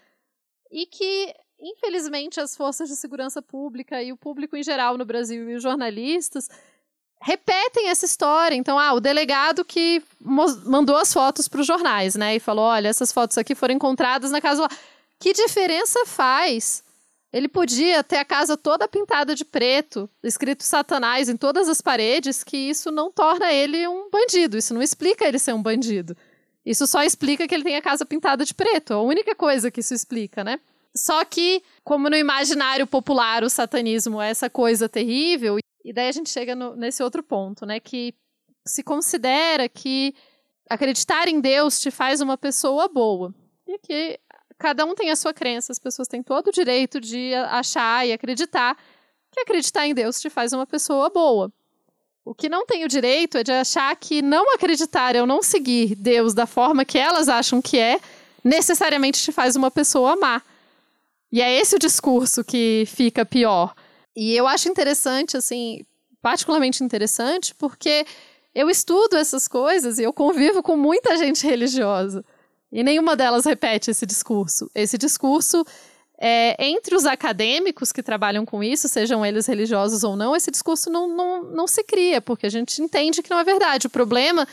[0.71, 5.49] e que, infelizmente, as forças de segurança pública e o público em geral no Brasil
[5.49, 6.51] e os jornalistas
[7.23, 8.55] repetem essa história.
[8.55, 12.37] Então, ah, o delegado que mandou as fotos para os jornais, né?
[12.37, 14.69] E falou: olha, essas fotos aqui foram encontradas na casa.
[15.19, 16.85] Que diferença faz?
[17.37, 22.43] Ele podia ter a casa toda pintada de preto, escrito Satanás em todas as paredes,
[22.43, 24.57] que isso não torna ele um bandido.
[24.57, 26.17] Isso não explica ele ser um bandido.
[26.65, 28.95] Isso só explica que ele tem a casa pintada de preto.
[28.95, 30.59] É a única coisa que isso explica, né?
[30.97, 36.13] Só que, como no imaginário popular o satanismo é essa coisa terrível, e daí a
[36.13, 37.79] gente chega no, nesse outro ponto, né?
[37.79, 38.15] Que
[38.67, 40.15] se considera que
[40.71, 43.35] acreditar em Deus te faz uma pessoa boa.
[43.69, 44.19] E que
[44.59, 48.13] cada um tem a sua crença, as pessoas têm todo o direito de achar e
[48.13, 48.77] acreditar
[49.37, 51.53] que acreditar em Deus te faz uma pessoa boa.
[52.25, 55.95] O que não tem o direito é de achar que não acreditar ou não seguir
[55.95, 58.01] Deus da forma que elas acham que é,
[58.43, 60.43] necessariamente te faz uma pessoa má.
[61.31, 63.75] E é esse o discurso que fica pior.
[64.17, 65.85] E eu acho interessante, assim,
[66.23, 68.07] particularmente interessante, porque
[68.55, 72.25] eu estudo essas coisas e eu convivo com muita gente religiosa.
[72.73, 74.71] E nenhuma delas repete esse discurso.
[74.75, 75.65] Esse discurso,
[76.19, 80.91] é, entre os acadêmicos que trabalham com isso, sejam eles religiosos ou não, esse discurso
[80.91, 83.87] não, não, não se cria, porque a gente entende que não é verdade.
[83.87, 84.47] O problema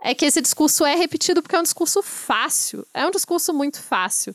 [0.00, 2.86] é que esse discurso é repetido porque é um discurso fácil.
[2.92, 4.34] É um discurso muito fácil.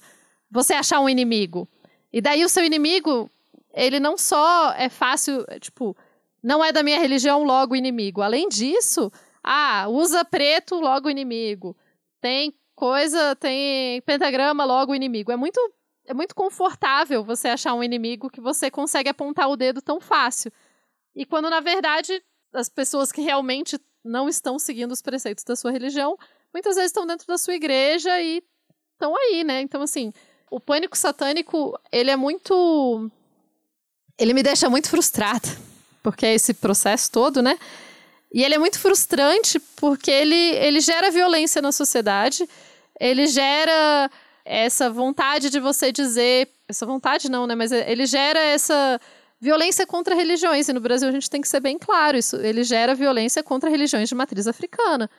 [0.50, 1.68] Você achar um inimigo.
[2.12, 3.30] E daí o seu inimigo,
[3.74, 5.96] ele não só é fácil, tipo,
[6.44, 8.22] não é da minha religião, logo inimigo.
[8.22, 9.12] Além disso,
[9.44, 11.76] ah, usa preto, logo inimigo.
[12.20, 15.32] Tem coisa, tem pentagrama, logo o inimigo.
[15.32, 15.60] É muito,
[16.04, 20.52] é muito confortável você achar um inimigo que você consegue apontar o dedo tão fácil.
[21.16, 22.20] E quando, na verdade,
[22.52, 26.18] as pessoas que realmente não estão seguindo os preceitos da sua religião,
[26.52, 28.42] muitas vezes estão dentro da sua igreja e
[28.94, 29.62] estão aí, né?
[29.62, 30.12] Então, assim,
[30.50, 33.12] o pânico satânico, ele é muito.
[34.18, 35.48] Ele me deixa muito frustrada,
[36.02, 37.60] porque é esse processo todo, né?
[38.34, 42.50] E ele é muito frustrante porque ele, ele gera violência na sociedade
[43.02, 44.12] ele gera
[44.46, 46.48] essa vontade de você dizer.
[46.68, 47.56] Essa vontade não, né?
[47.56, 49.02] Mas ele gera essa
[49.40, 50.70] violência contra religiões.
[50.70, 52.36] E no Brasil a gente tem que ser bem claro isso.
[52.36, 55.10] Ele gera violência contra religiões de matriz africana.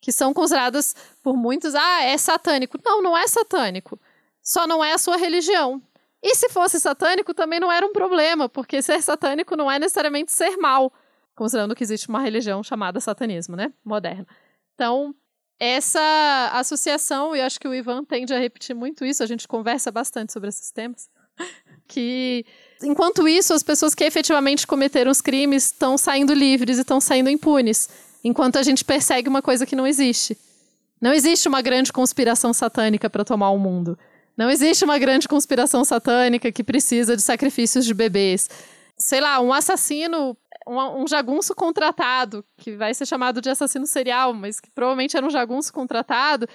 [0.00, 2.76] Que são consideradas por muitos, ah, é satânico.
[2.84, 4.00] Não, não é satânico.
[4.42, 5.80] Só não é a sua religião.
[6.20, 10.32] E se fosse satânico, também não era um problema, porque ser satânico não é necessariamente
[10.32, 10.92] ser mal,
[11.36, 13.72] considerando que existe uma religião chamada satanismo, né?
[13.84, 14.26] Moderna.
[14.74, 15.14] Então,
[15.58, 19.90] essa associação, e acho que o Ivan tende a repetir muito isso, a gente conversa
[19.90, 21.08] bastante sobre esses temas,
[21.88, 22.44] que
[22.82, 27.30] enquanto isso, as pessoas que efetivamente cometeram os crimes estão saindo livres e estão saindo
[27.30, 27.88] impunes,
[28.22, 30.36] enquanto a gente persegue uma coisa que não existe.
[31.00, 33.98] Não existe uma grande conspiração satânica para tomar o mundo.
[34.36, 38.48] Não existe uma grande conspiração satânica que precisa de sacrifícios de bebês.
[38.98, 44.34] Sei lá, um assassino um, um, jagunço contratado, que vai ser chamado de assassino serial,
[44.34, 46.48] mas que provavelmente era um jagunço contratado,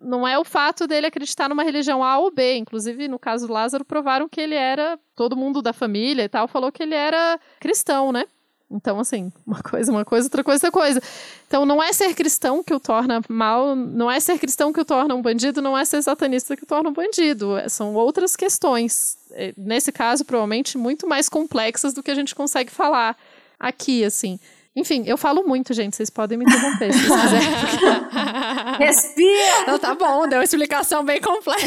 [0.00, 2.56] não é o fato dele acreditar numa religião A ou B.
[2.56, 4.98] Inclusive, no caso do Lázaro, provaram que ele era.
[5.16, 8.24] Todo mundo da família e tal falou que ele era cristão, né?
[8.70, 11.02] Então, assim, uma coisa, uma coisa, outra coisa, outra coisa.
[11.46, 14.84] Então, não é ser cristão que o torna mal, não é ser cristão que o
[14.84, 17.52] torna um bandido, não é ser satanista que o torna um bandido.
[17.68, 19.16] São outras questões.
[19.32, 23.16] É, nesse caso, provavelmente, muito mais complexas do que a gente consegue falar
[23.58, 24.38] aqui, assim.
[24.76, 25.94] Enfim, eu falo muito, gente.
[25.94, 28.78] Vocês podem me interromper se vocês quiserem.
[28.78, 29.66] Respira!
[29.68, 31.62] Não, tá bom, deu uma explicação bem completa.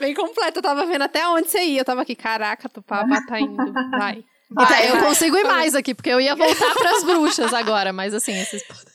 [0.00, 0.58] bem completa.
[0.58, 1.80] Eu tava vendo até onde você ia.
[1.80, 3.56] Eu tava aqui, caraca, Tupava tá indo.
[3.90, 4.24] Vai.
[4.52, 5.08] Vai, então, eu vai.
[5.08, 8.90] consigo ir mais aqui, porque eu ia voltar pras bruxas agora, mas assim, vocês podem.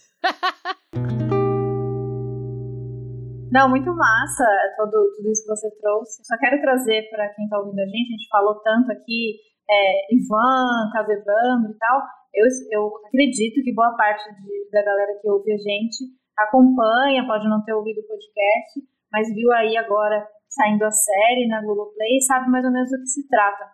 [3.51, 4.45] Não, muito massa
[4.75, 6.25] todo, tudo isso que você trouxe.
[6.25, 9.39] Só quero trazer para quem está ouvindo a gente, a gente falou tanto aqui,
[9.69, 12.01] é, Ivan, Casevandro e tal.
[12.33, 16.03] Eu, eu acredito que boa parte de, da galera que ouve a gente
[16.37, 21.61] acompanha, pode não ter ouvido o podcast, mas viu aí agora saindo a série na
[21.61, 23.65] Globoplay e sabe mais ou menos do que se trata.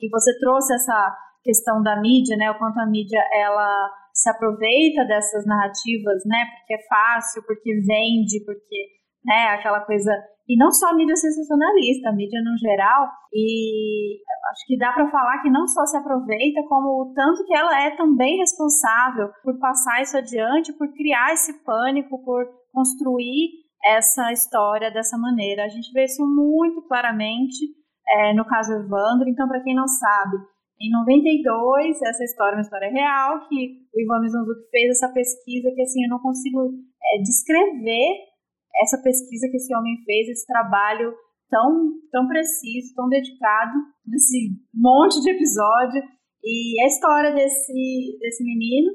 [0.00, 2.50] E você trouxe essa questão da mídia, né?
[2.50, 6.44] O quanto a mídia ela se aproveita dessas narrativas, né?
[6.58, 8.88] Porque é fácil, porque vende, porque
[9.24, 9.48] né?
[9.48, 10.10] Aquela coisa.
[10.46, 13.08] E não só a mídia sensacionalista, a mídia no geral.
[13.32, 14.20] E
[14.50, 17.82] acho que dá para falar que não só se aproveita, como o tanto que ela
[17.82, 24.90] é também responsável por passar isso adiante, por criar esse pânico, por construir essa história
[24.90, 25.64] dessa maneira.
[25.64, 27.64] A gente vê isso muito claramente
[28.08, 29.28] é, no caso Evandro.
[29.28, 30.36] Então, para quem não sabe,
[30.80, 35.70] em 92, essa história é uma história real, que o Ivan Mizanzuki fez essa pesquisa
[35.74, 36.60] que, assim, eu não consigo
[37.14, 38.33] é, descrever
[38.82, 41.14] essa pesquisa que esse homem fez, esse trabalho
[41.48, 43.72] tão, tão preciso, tão dedicado,
[44.06, 46.02] nesse monte de episódio.
[46.42, 48.92] E a história desse, desse menino,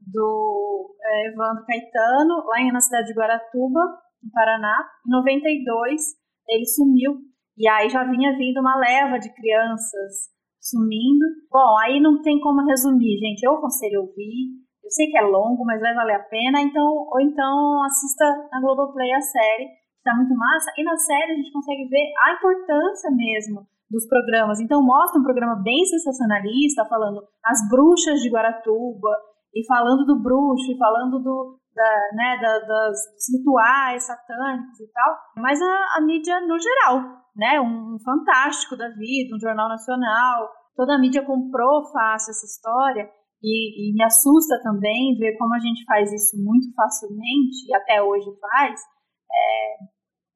[0.00, 3.80] do é, Evandro Caetano, lá na cidade de Guaratuba,
[4.22, 4.76] no Paraná,
[5.06, 6.00] em 92,
[6.48, 7.16] ele sumiu.
[7.56, 10.30] E aí já vinha vindo uma leva de crianças
[10.60, 11.24] sumindo.
[11.50, 13.42] Bom, aí não tem como resumir, gente.
[13.42, 14.61] Eu aconselho ouvir.
[14.82, 16.60] Eu sei que é longo, mas vai valer a pena.
[16.60, 20.72] Então, ou então assista na Globoplay a série, que tá muito massa.
[20.76, 24.60] E na série a gente consegue ver a importância mesmo dos programas.
[24.60, 29.10] Então mostra um programa bem sensacionalista, falando as bruxas de Guaratuba,
[29.54, 34.90] e falando do bruxo, e falando do, da, né, da, das, dos rituais satânicos e
[34.92, 37.02] tal, mas a, a mídia no geral,
[37.36, 43.08] né, um, fantástico da vida, um jornal nacional, toda a mídia comprou fácil essa história
[43.42, 48.00] e, e, me assusta também ver como a gente faz isso muito facilmente, e até
[48.00, 49.76] hoje faz, é,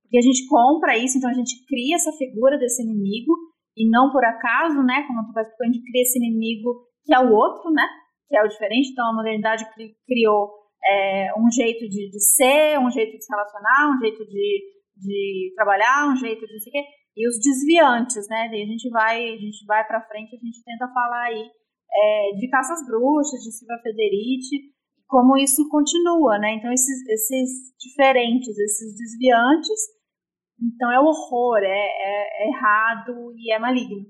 [0.03, 3.33] porque a gente compra isso, então a gente cria essa figura desse inimigo,
[3.77, 7.21] e não por acaso, né, como tu vai a gente cria esse inimigo que é
[7.21, 7.87] o outro, né,
[8.29, 9.65] que é o diferente, então a modernidade
[10.07, 10.51] criou
[10.85, 14.63] é, um jeito de, de, ser, um jeito de se relacionar, um jeito de,
[14.97, 16.85] de trabalhar, um jeito de não sei o quê,
[17.17, 20.65] e os desviantes, né, daí a gente vai, a gente vai para frente, a gente
[20.65, 21.49] tenta falar aí
[21.93, 24.75] é, de Caças Bruxas, de Silvia Federici,
[25.07, 26.55] como isso continua, né?
[26.55, 29.81] Então, esses, esses diferentes, esses desviantes,
[30.61, 34.07] então é horror, é, é, é errado e é maligno.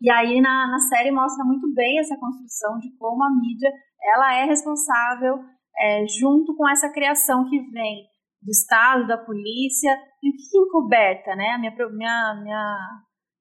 [0.00, 3.72] E aí na, na série mostra muito bem essa construção de como a mídia
[4.14, 5.38] ela é responsável
[5.78, 8.06] é, junto com essa criação que vem
[8.42, 9.90] do Estado, da polícia,
[10.22, 11.50] e o que encoberta, né?
[11.50, 12.78] A minha, minha, minha,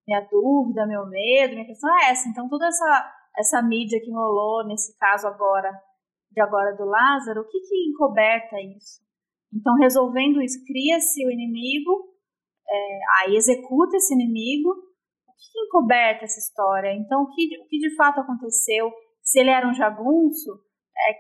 [0.08, 2.28] minha dúvida, meu medo, minha questão é essa.
[2.28, 5.72] Então, toda essa essa mídia que rolou nesse caso agora,
[6.32, 9.04] de agora do Lázaro, o que que encoberta isso?
[9.54, 12.14] Então, resolvendo isso, cria-se o inimigo,
[12.68, 16.94] é, aí executa esse inimigo, o que, que encoberta essa história?
[16.94, 18.92] Então, o que, o que de fato aconteceu?
[19.22, 20.52] Se ele era um jagunço,
[21.10, 21.14] é,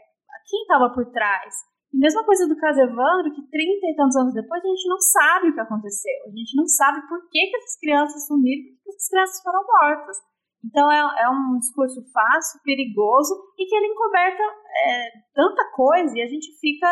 [0.49, 1.53] quem estava por trás?
[1.93, 4.99] E mesma coisa do caso Evandro, que 30 e tantos anos depois a gente não
[4.99, 6.25] sabe o que aconteceu.
[6.27, 9.63] A gente não sabe por que, que essas crianças sumiram, por que essas crianças foram
[9.63, 10.17] mortas.
[10.65, 16.21] Então é, é, um discurso fácil, perigoso e que ele encoberta é, tanta coisa e
[16.21, 16.87] a gente fica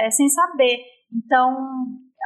[0.00, 0.78] é, sem saber.
[1.12, 1.52] Então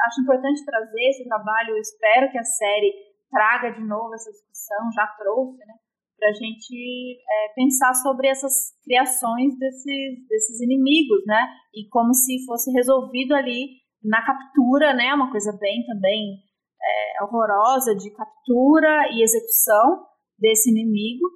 [0.07, 1.71] acho importante trazer esse trabalho.
[1.71, 2.93] Eu espero que a série
[3.29, 5.73] traga de novo essa discussão, já trouxe, né?
[6.17, 11.47] Para a gente é, pensar sobre essas criações desses, desses inimigos, né?
[11.75, 15.13] E como se fosse resolvido ali na captura, né?
[15.13, 16.37] Uma coisa bem também
[16.81, 20.07] é, horrorosa de captura e execução
[20.37, 21.27] desse inimigo.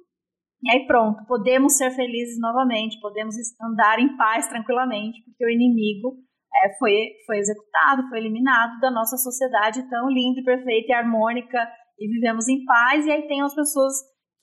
[0.62, 6.16] E aí pronto, podemos ser felizes novamente, podemos andar em paz tranquilamente, porque o inimigo
[6.64, 6.92] é, foi,
[7.26, 11.58] foi executado, foi eliminado da nossa sociedade tão linda e perfeita e harmônica,
[11.98, 13.92] e vivemos em paz, e aí tem as pessoas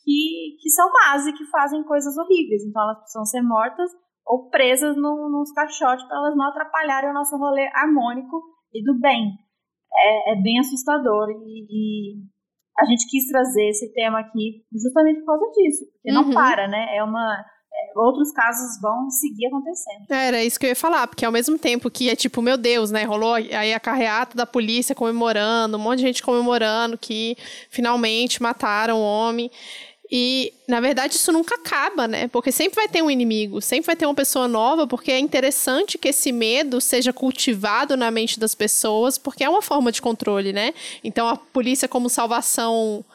[0.04, 3.90] que, que são más e que fazem coisas horríveis, então elas precisam ser mortas
[4.26, 8.44] ou presas nos caixotes para elas não atrapalharem o nosso rolê harmônico
[8.74, 9.34] e do bem.
[9.92, 12.24] É, é bem assustador e, e
[12.80, 16.24] a gente quis trazer esse tema aqui justamente por causa disso, porque uhum.
[16.24, 16.96] não para, né?
[16.96, 20.06] É uma é, outros casos vão seguir acontecendo.
[20.10, 22.92] Era isso que eu ia falar, porque ao mesmo tempo que é tipo, meu Deus,
[22.92, 23.04] né?
[23.04, 27.38] Rolou aí a carreata da polícia comemorando, um monte de gente comemorando que
[27.70, 29.52] finalmente mataram o homem.
[30.12, 32.28] E, na verdade, isso nunca acaba, né?
[32.30, 36.00] Porque sempre vai ter um inimigo, sempre vai ter uma pessoa nova, porque é interessante
[36.00, 40.52] que esse medo seja cultivado na mente das pessoas, porque é uma forma de controle,
[40.52, 40.74] né?
[41.04, 43.06] Então, a polícia como salvação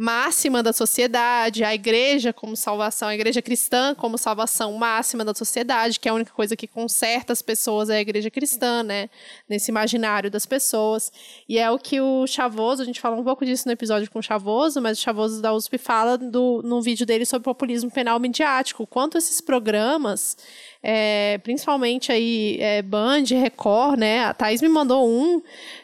[0.00, 6.00] máxima da sociedade, a igreja como salvação, a igreja cristã como salvação máxima da sociedade,
[6.00, 9.10] que é a única coisa que conserta as pessoas é a igreja cristã, né?
[9.46, 11.12] Nesse imaginário das pessoas.
[11.46, 14.20] E é o que o Chavoso, a gente falou um pouco disso no episódio com
[14.20, 18.18] o Chavoso, mas o Chavoso da USP fala do, no vídeo dele sobre populismo penal
[18.18, 20.34] midiático, quanto esses programas
[20.82, 24.24] é, principalmente aí é, Band, Record, né?
[24.24, 25.42] A Thaís me mandou um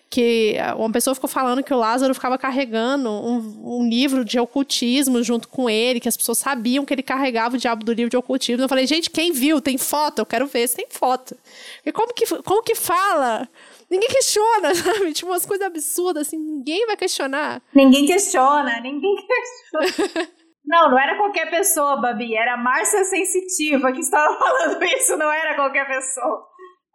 [0.08, 5.22] que uma pessoa ficou falando que o Lázaro ficava carregando um, um, livro de ocultismo
[5.22, 8.16] junto com ele, que as pessoas sabiam que ele carregava o diabo do livro de
[8.16, 8.62] ocultismo.
[8.62, 9.60] Eu falei, gente, quem viu?
[9.60, 10.20] Tem foto?
[10.20, 11.36] Eu quero ver se tem foto.
[11.84, 13.48] E como que, como que fala?
[13.90, 15.12] Ninguém questiona, sabe?
[15.12, 17.60] Tipo, umas coisas absurdas, assim, ninguém vai questionar.
[17.74, 19.16] Ninguém questiona, ninguém
[19.76, 20.28] questiona.
[20.64, 22.34] Não, não era qualquer pessoa, Babi.
[22.34, 26.44] Era a Márcia Sensitiva que estava falando isso, não era qualquer pessoa.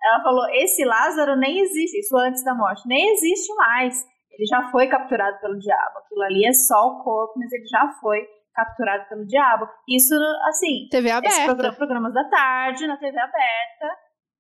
[0.04, 4.04] Ela falou: esse Lázaro nem existe, isso antes da morte, nem existe mais.
[4.32, 6.00] Ele já foi capturado pelo diabo.
[6.00, 8.20] Aquilo ali é só o corpo, mas ele já foi
[8.54, 9.68] capturado pelo diabo.
[9.88, 10.16] Isso,
[10.48, 10.88] assim.
[10.90, 11.46] TV aberta.
[11.46, 13.88] Programa, programas da tarde, na TV aberta,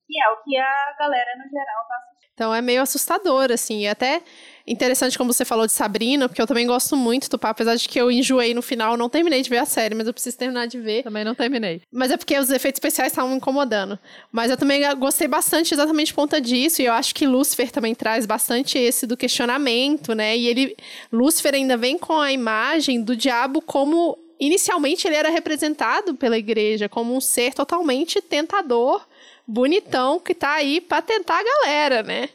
[0.07, 2.32] que é o que a galera no geral tá assistindo.
[2.34, 3.82] Então é meio assustador, assim.
[3.82, 4.22] E até
[4.66, 7.88] interessante como você falou de Sabrina, porque eu também gosto muito do papo, apesar de
[7.88, 10.68] que eu enjoei no final, não terminei de ver a série, mas eu preciso terminar
[10.68, 11.03] de ver.
[11.03, 11.82] Também não terminei.
[11.91, 13.97] Mas é porque os efeitos especiais estavam me incomodando.
[14.32, 17.95] Mas eu também gostei bastante exatamente por conta disso, e eu acho que Lúcifer também
[17.95, 20.38] traz bastante esse do questionamento, né?
[20.38, 20.76] E ele,
[21.12, 26.89] Lúcifer ainda vem com a imagem do diabo como inicialmente ele era representado pela igreja
[26.89, 29.05] como um ser totalmente tentador,
[29.47, 32.30] bonitão que tá aí para tentar a galera, né?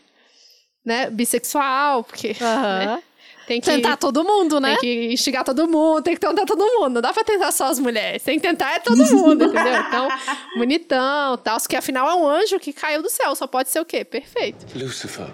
[0.87, 2.79] Né, bissexual, porque uhum.
[2.79, 3.03] né,
[3.47, 4.77] tem que tentar todo mundo, né?
[4.77, 6.95] Tem que instigar todo mundo, tem que tentar todo mundo.
[6.95, 8.23] Não dá pra tentar só as mulheres.
[8.23, 9.81] Tem que tentar é todo mundo, entendeu?
[9.87, 10.09] Então,
[10.57, 11.57] bonitão, tal.
[11.69, 13.37] Que afinal é um anjo que caiu do céu.
[13.37, 14.05] Só pode ser o quê?
[14.05, 14.67] Perfeito.
[14.77, 15.29] Lucifer.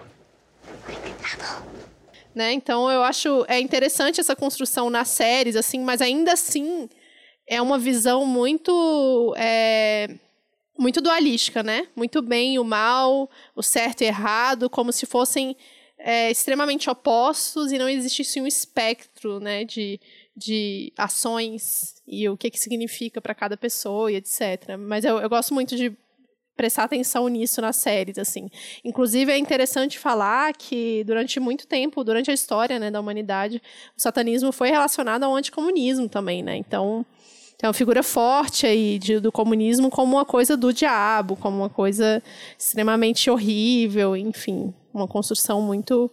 [2.35, 2.53] Né?
[2.53, 6.89] Então eu acho é interessante essa construção nas séries, assim, mas ainda assim
[7.47, 10.09] é uma visão muito é,
[10.83, 11.87] muito dualística, né?
[11.97, 15.57] Muito bem e o mal, o certo e errado, como se fossem
[15.99, 20.01] é, extremamente opostos e não existisse um espectro, né, de,
[20.37, 24.77] de ações e o que que significa para cada pessoa e etc.
[24.79, 25.97] Mas eu, eu gosto muito de
[26.57, 28.51] prestar atenção nisso nas séries, assim.
[28.85, 33.63] Inclusive, é interessante falar que durante muito tempo, durante a história né, da humanidade,
[33.97, 36.57] o satanismo foi relacionado ao anticomunismo também, né?
[36.57, 37.07] Então,
[37.63, 41.71] é uma figura forte aí de, do comunismo como uma coisa do diabo, como uma
[41.71, 42.21] coisa
[42.59, 46.11] extremamente horrível, enfim, uma construção muito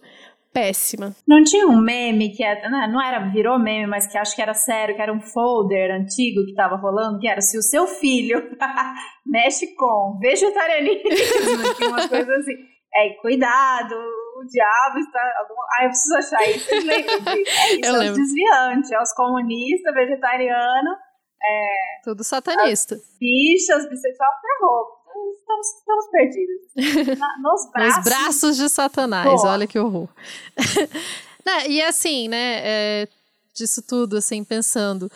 [0.52, 1.12] péssima.
[1.26, 4.42] Não tinha um meme que era, é, não era, virou meme, mas que acho que
[4.42, 7.84] era sério, que era um folder antigo que tava rolando, que era se o seu
[7.86, 8.40] filho
[9.26, 11.02] mexe com vegetarianismo,
[11.88, 12.54] uma coisa assim.
[12.92, 15.20] É, cuidado, o diabo está.
[15.20, 16.74] Ah, eu preciso achar isso.
[16.74, 17.50] Lembram disso?
[17.50, 21.09] É isso, eu é os desviantes, é os comunistas, vegetarianos
[21.42, 23.00] é, Tudo satanista.
[23.18, 25.00] Bichas, bissexual, ferrou.
[25.38, 27.18] Estamos, estamos perdidos.
[27.18, 27.96] Na, nos braços.
[27.96, 30.08] Nos braços de Satanás, olha que horror.
[31.44, 33.08] Não, e assim, né, é,
[33.54, 35.10] disso tudo, assim, pensando,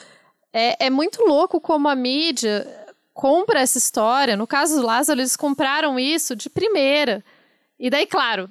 [0.52, 2.66] é, é muito louco como a mídia
[3.12, 4.36] compra essa história.
[4.36, 7.24] No caso do Lázaro, eles compraram isso de primeira.
[7.78, 8.48] E daí, claro,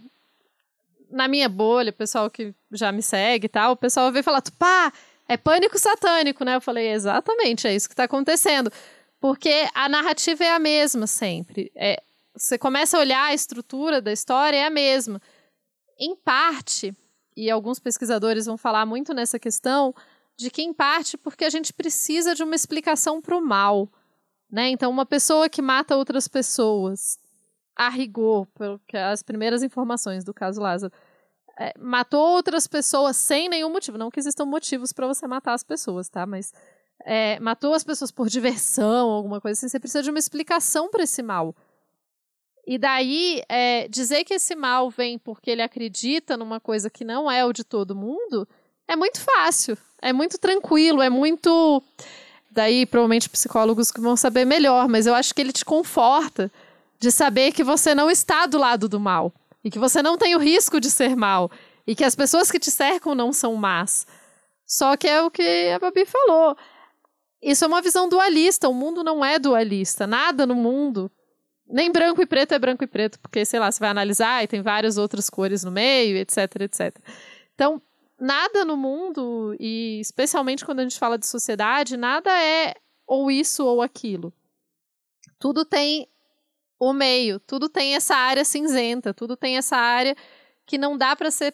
[1.12, 4.42] na minha bolha, o pessoal que já me segue e tal, o pessoal vem falar,
[4.58, 4.92] pá,
[5.28, 6.56] é pânico satânico, né?
[6.56, 8.72] Eu falei, exatamente, é isso que está acontecendo.
[9.20, 11.72] Porque a narrativa é a mesma sempre.
[11.76, 12.02] É,
[12.36, 15.22] você começa a olhar a estrutura da história, é a mesma.
[15.98, 16.94] Em parte,
[17.36, 19.94] e alguns pesquisadores vão falar muito nessa questão,
[20.36, 23.88] de que em parte porque a gente precisa de uma explicação para o mal.
[24.52, 24.70] Né?
[24.70, 27.18] Então, uma pessoa que mata outras pessoas,
[27.76, 30.94] a rigor, pelo que as primeiras informações do caso Lázaro,
[31.60, 33.98] é, matou outras pessoas sem nenhum motivo.
[33.98, 36.26] Não que existam motivos para você matar as pessoas, tá?
[36.26, 36.54] Mas
[37.06, 39.70] é, matou as pessoas por diversão, alguma coisa assim.
[39.70, 41.56] Você precisa de uma explicação para esse mal.
[42.66, 47.30] E daí, é, dizer que esse mal vem porque ele acredita numa coisa que não
[47.30, 48.48] é o de todo mundo
[48.88, 51.82] é muito fácil, é muito tranquilo, é muito.
[52.52, 56.52] Daí, provavelmente, psicólogos que vão saber melhor, mas eu acho que ele te conforta
[57.00, 59.34] de saber que você não está do lado do mal
[59.64, 61.50] e que você não tem o risco de ser mal
[61.88, 64.06] e que as pessoas que te cercam não são más.
[64.66, 66.56] Só que é o que a Babi falou.
[67.42, 68.70] Isso é uma visão dualista.
[68.70, 70.08] O mundo não é dualista.
[70.08, 71.12] Nada no mundo.
[71.68, 74.48] Nem branco e preto é branco e preto, porque, sei lá, você vai analisar e
[74.48, 76.98] tem várias outras cores no meio, etc, etc.
[77.56, 77.82] Então,
[78.20, 82.76] nada no mundo, e especialmente quando a gente fala de sociedade, nada é
[83.08, 84.34] ou isso ou aquilo.
[85.40, 86.08] Tudo tem
[86.90, 87.40] o meio.
[87.40, 90.16] Tudo tem essa área cinzenta, tudo tem essa área
[90.66, 91.54] que não dá para ser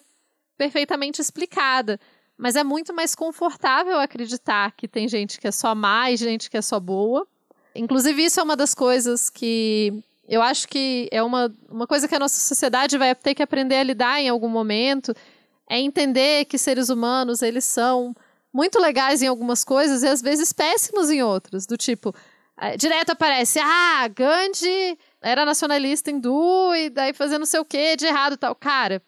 [0.56, 1.98] perfeitamente explicada.
[2.36, 6.50] Mas é muito mais confortável acreditar que tem gente que é só má e gente
[6.50, 7.26] que é só boa.
[7.74, 12.14] Inclusive, isso é uma das coisas que eu acho que é uma, uma coisa que
[12.14, 15.14] a nossa sociedade vai ter que aprender a lidar em algum momento.
[15.68, 18.14] É entender que seres humanos, eles são
[18.52, 21.66] muito legais em algumas coisas e às vezes péssimos em outras.
[21.66, 22.14] Do tipo,
[22.60, 27.96] é, direto aparece, ah, Gandhi era nacionalista hindu e daí fazendo não sei o que
[27.96, 28.54] de errado tal.
[28.54, 29.02] Cara,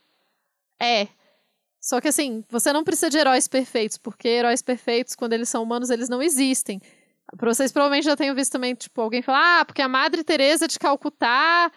[0.81, 1.09] é.
[1.81, 5.63] Só que assim, você não precisa de heróis perfeitos, porque heróis perfeitos, quando eles são
[5.63, 6.81] humanos, eles não existem.
[7.35, 10.79] Vocês provavelmente já tenham visto também, tipo, alguém falar, ah, porque a Madre Teresa de
[10.79, 11.73] Calcutá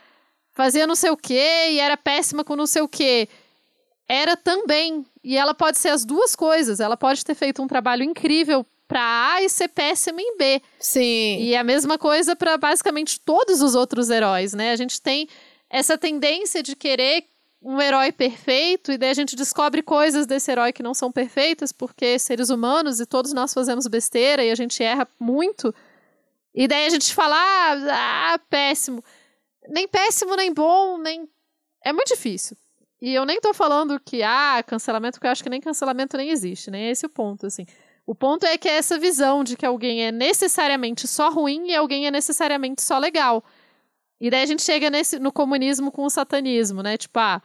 [0.53, 3.27] fazia não sei o quê e era péssima com não sei o quê.
[4.07, 5.05] Era também.
[5.23, 6.79] E ela pode ser as duas coisas.
[6.79, 10.61] Ela pode ter feito um trabalho incrível para A e ser péssima em B.
[10.79, 11.37] Sim.
[11.39, 14.71] E a mesma coisa para basicamente todos os outros heróis, né?
[14.71, 15.27] A gente tem
[15.69, 17.25] essa tendência de querer
[17.61, 21.71] um herói perfeito e daí a gente descobre coisas desse herói que não são perfeitas
[21.71, 25.73] porque seres humanos e todos nós fazemos besteira e a gente erra muito.
[26.53, 29.03] E daí a gente fala, ah, ah péssimo.
[29.67, 31.27] Nem péssimo, nem bom, nem.
[31.83, 32.55] É muito difícil.
[33.01, 36.29] E eu nem tô falando que, ah, cancelamento, porque eu acho que nem cancelamento nem
[36.29, 36.91] existe, nem né?
[36.91, 37.65] esse é o ponto, assim.
[38.05, 41.75] O ponto é que é essa visão de que alguém é necessariamente só ruim e
[41.75, 43.43] alguém é necessariamente só legal.
[44.21, 46.97] E daí a gente chega nesse, no comunismo com o satanismo, né?
[46.97, 47.41] Tipo, ah,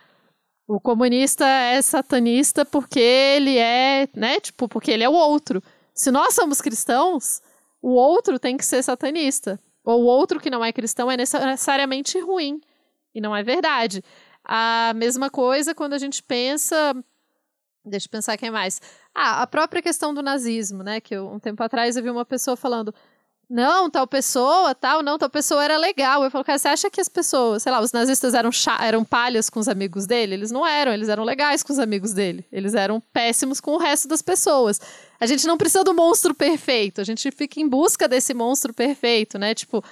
[0.68, 4.38] o comunista é satanista porque ele é, né?
[4.38, 5.62] Tipo, porque ele é o outro.
[5.94, 7.42] Se nós somos cristãos,
[7.82, 9.58] o outro tem que ser satanista.
[9.84, 12.60] Ou o outro que não é cristão é necessariamente ruim.
[13.14, 14.04] E não é verdade.
[14.44, 16.94] A mesma coisa quando a gente pensa.
[17.84, 18.80] Deixa eu pensar quem mais.
[19.14, 21.00] Ah, a própria questão do nazismo, né?
[21.00, 22.94] Que eu, um tempo atrás eu vi uma pessoa falando.
[23.52, 26.22] Não, tal pessoa, tal, não, tal pessoa era legal.
[26.22, 28.50] Eu falo, cara, você acha que as pessoas, sei lá, os nazistas eram,
[28.80, 30.34] eram palhas com os amigos dele?
[30.34, 32.46] Eles não eram, eles eram legais com os amigos dele.
[32.52, 34.80] Eles eram péssimos com o resto das pessoas.
[35.18, 39.36] A gente não precisa do monstro perfeito, a gente fica em busca desse monstro perfeito,
[39.36, 39.52] né?
[39.52, 39.82] Tipo,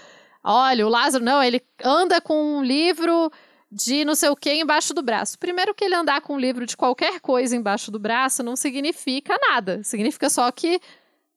[0.44, 3.28] olha, o Lázaro, não, ele anda com um livro
[3.70, 5.38] de não sei o que embaixo do braço.
[5.38, 9.38] Primeiro que ele andar com um livro de qualquer coisa embaixo do braço não significa
[9.48, 9.82] nada.
[9.84, 10.80] Significa só que,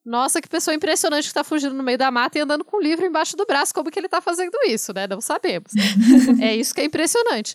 [0.04, 2.80] nossa, que pessoa impressionante que está fugindo no meio da mata e andando com um
[2.80, 3.74] livro embaixo do braço.
[3.74, 5.06] Como que ele está fazendo isso, né?
[5.06, 5.72] Não sabemos.
[6.40, 7.54] é isso que é impressionante.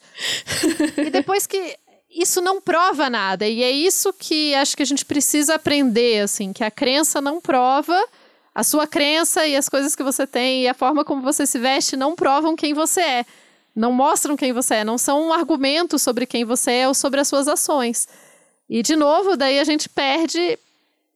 [0.98, 1.76] e depois que
[2.10, 3.48] isso não prova nada.
[3.48, 7.42] E é isso que acho que a gente precisa aprender, assim, que a crença não
[7.42, 8.00] prova.
[8.54, 11.60] A sua crença e as coisas que você tem e a forma como você se
[11.60, 13.26] veste não provam quem você é
[13.78, 17.20] não mostram quem você é, não são um argumento sobre quem você é ou sobre
[17.20, 18.08] as suas ações.
[18.68, 20.58] E, de novo, daí a gente perde,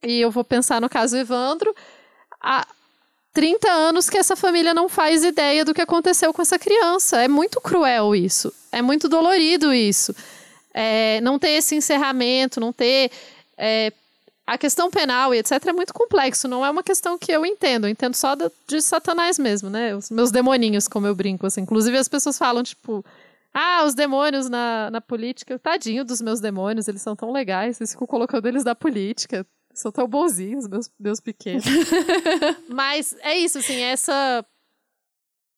[0.03, 1.76] e eu vou pensar no caso Evandro,
[2.39, 2.68] há
[3.34, 7.20] 30 anos que essa família não faz ideia do que aconteceu com essa criança.
[7.20, 8.53] É muito cruel isso.
[8.72, 10.16] É muito dolorido isso.
[10.72, 13.09] É, não ter esse encerramento, não ter
[13.57, 13.91] é,
[14.45, 15.67] a questão penal e etc.
[15.67, 17.85] é muito complexo, não é uma questão que eu entendo.
[17.85, 19.95] Eu entendo só de Satanás mesmo, né?
[19.95, 21.61] Os meus demoninhos, como eu brinco, assim.
[21.61, 23.05] Inclusive as pessoas falam, tipo,
[23.53, 25.59] ah, os demônios na, na política.
[25.59, 29.45] Tadinho dos meus demônios, eles são tão legais, vocês ficam colocando eles na política.
[29.73, 31.63] São tão bonzinhos, meus, meus pequenos.
[32.67, 34.45] Mas é isso, assim, essa.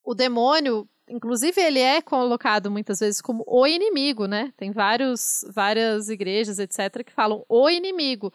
[0.03, 4.53] O demônio, inclusive, ele é colocado muitas vezes como o inimigo, né?
[4.57, 8.31] Tem vários, várias igrejas, etc., que falam o inimigo.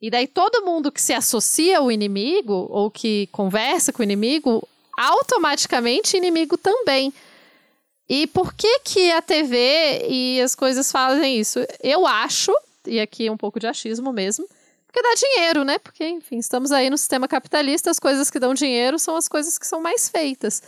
[0.00, 4.66] E daí todo mundo que se associa ao inimigo ou que conversa com o inimigo,
[4.96, 7.12] automaticamente inimigo também.
[8.08, 11.60] E por que que a TV e as coisas fazem isso?
[11.82, 12.52] Eu acho,
[12.86, 14.46] e aqui é um pouco de achismo mesmo,
[14.86, 15.78] porque dá dinheiro, né?
[15.78, 19.58] Porque, enfim, estamos aí no sistema capitalista, as coisas que dão dinheiro são as coisas
[19.58, 20.62] que são mais feitas.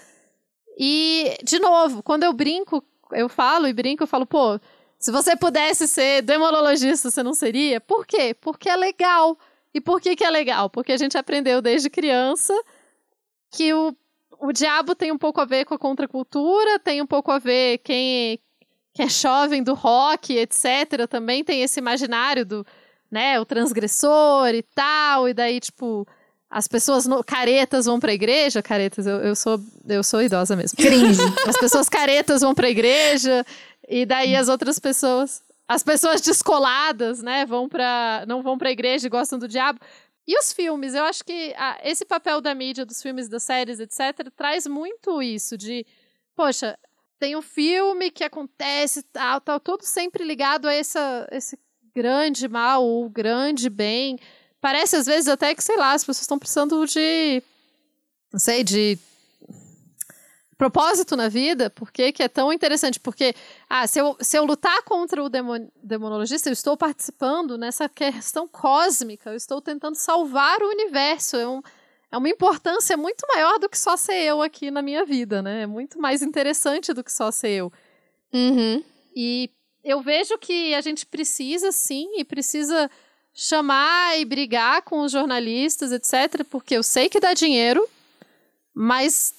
[0.78, 4.58] E, de novo, quando eu brinco, eu falo e brinco, eu falo, pô,
[4.98, 7.80] se você pudesse ser demonologista, você não seria?
[7.80, 8.34] Por quê?
[8.40, 9.38] Porque é legal.
[9.74, 10.70] E por que, que é legal?
[10.70, 12.54] Porque a gente aprendeu desde criança
[13.50, 13.94] que o,
[14.40, 17.78] o diabo tem um pouco a ver com a contracultura, tem um pouco a ver
[17.78, 18.38] quem,
[18.94, 21.06] quem é jovem do rock, etc.
[21.08, 22.66] Também tem esse imaginário do,
[23.10, 26.06] né, o transgressor e tal, e daí, tipo,
[26.56, 30.74] as pessoas no, caretas vão pra igreja, caretas, eu, eu, sou, eu sou idosa mesmo.
[30.78, 31.20] Cringe.
[31.46, 33.44] As pessoas caretas vão pra igreja,
[33.86, 38.72] e daí as outras pessoas, as pessoas descoladas, né, vão para não vão para a
[38.72, 39.78] igreja e gostam do diabo.
[40.26, 43.78] E os filmes, eu acho que ah, esse papel da mídia, dos filmes, das séries,
[43.78, 45.84] etc, traz muito isso de,
[46.34, 46.78] poxa,
[47.18, 51.58] tem um filme que acontece tal, tal, tudo sempre ligado a essa, esse
[51.94, 54.18] grande mal ou grande bem.
[54.60, 57.42] Parece às vezes até que, sei lá, as pessoas estão precisando de
[58.32, 58.98] não sei, de
[60.58, 62.98] propósito na vida, por que é tão interessante?
[62.98, 63.34] Porque,
[63.68, 68.48] ah, se eu, se eu lutar contra o demon, demonologista, eu estou participando nessa questão
[68.48, 71.62] cósmica, eu estou tentando salvar o universo, é, um,
[72.10, 75.62] é uma importância muito maior do que só ser eu aqui na minha vida, né?
[75.62, 77.72] É muito mais interessante do que só ser eu.
[78.32, 78.82] Uhum.
[79.14, 79.50] E
[79.84, 82.90] eu vejo que a gente precisa, sim, e precisa
[83.38, 87.86] chamar e brigar com os jornalistas, etc., porque eu sei que dá dinheiro,
[88.74, 89.34] mas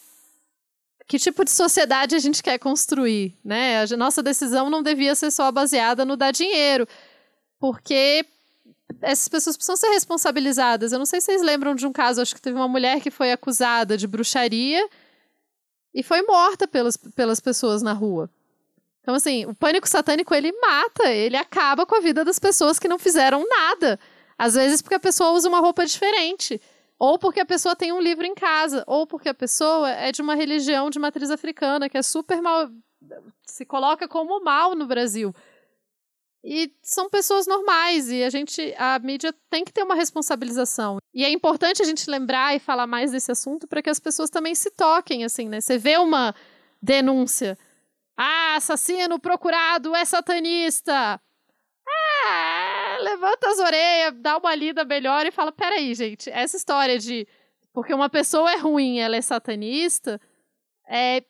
[1.08, 3.82] que tipo de sociedade a gente quer construir, né?
[3.82, 6.88] A nossa decisão não devia ser só baseada no dar dinheiro,
[7.60, 8.24] porque
[9.02, 10.92] essas pessoas precisam ser responsabilizadas.
[10.92, 13.10] Eu não sei se vocês lembram de um caso, acho que teve uma mulher que
[13.10, 14.88] foi acusada de bruxaria
[15.92, 18.30] e foi morta pelas, pelas pessoas na rua.
[19.08, 22.90] Então, assim, o pânico satânico, ele mata, ele acaba com a vida das pessoas que
[22.90, 23.98] não fizeram nada.
[24.38, 26.60] Às vezes porque a pessoa usa uma roupa diferente,
[27.00, 30.22] ou porque a pessoa tem um livro em casa, ou porque a pessoa é de
[30.22, 32.70] uma religião de matriz africana, que é super mal.
[33.46, 35.34] se coloca como mal no Brasil.
[36.44, 40.98] E são pessoas normais, e a gente, a mídia tem que ter uma responsabilização.
[41.14, 44.30] E é importante a gente lembrar e falar mais desse assunto para que as pessoas
[44.30, 45.62] também se toquem, assim, né?
[45.62, 46.36] Você vê uma
[46.82, 47.58] denúncia
[48.18, 51.22] ah, assassino procurado é satanista.
[51.88, 57.28] Ah, levanta as orelhas, dá uma lida melhor e fala: peraí, gente, essa história de
[57.72, 60.20] porque uma pessoa é ruim, ela é satanista,
[60.90, 61.24] é,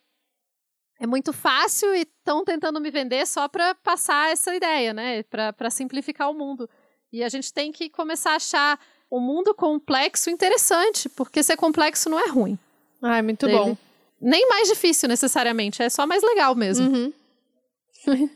[0.97, 5.23] é muito fácil e estão tentando me vender só para passar essa ideia, né?
[5.23, 6.69] Para simplificar o mundo.
[7.11, 8.79] E a gente tem que começar a achar
[9.09, 12.57] o mundo complexo interessante, porque ser complexo não é ruim.
[13.01, 13.57] Ah, é muito Dele.
[13.57, 13.77] bom
[14.21, 16.87] nem mais difícil necessariamente, é só mais legal mesmo.
[16.87, 17.13] Uhum.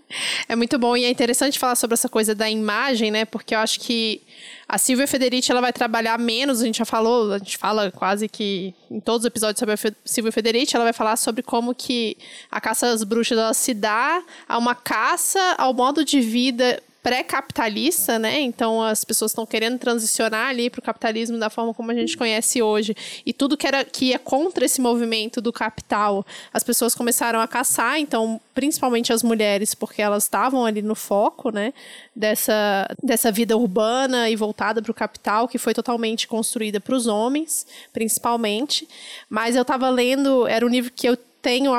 [0.47, 3.23] É muito bom e é interessante falar sobre essa coisa da imagem, né?
[3.23, 4.21] Porque eu acho que
[4.67, 8.27] a Silvia Federici ela vai trabalhar menos, a gente já falou, a gente fala quase
[8.27, 12.17] que em todos os episódios sobre a Silvia Federici, ela vai falar sobre como que
[12.49, 18.19] a caça às bruxas ela se dá a uma caça ao modo de vida pré-capitalista,
[18.19, 18.39] né?
[18.41, 22.15] Então as pessoas estão querendo transicionar ali para o capitalismo da forma como a gente
[22.15, 22.95] conhece hoje.
[23.25, 27.47] E tudo que era que ia contra esse movimento do capital, as pessoas começaram a
[27.47, 31.73] caçar, então principalmente as mulheres, porque elas estavam ali no foco, né?
[32.15, 37.07] Dessa, dessa vida urbana e voltada para o capital, que foi totalmente construída para os
[37.07, 38.87] homens, principalmente.
[39.29, 41.73] Mas eu estava lendo, era um livro que eu tenho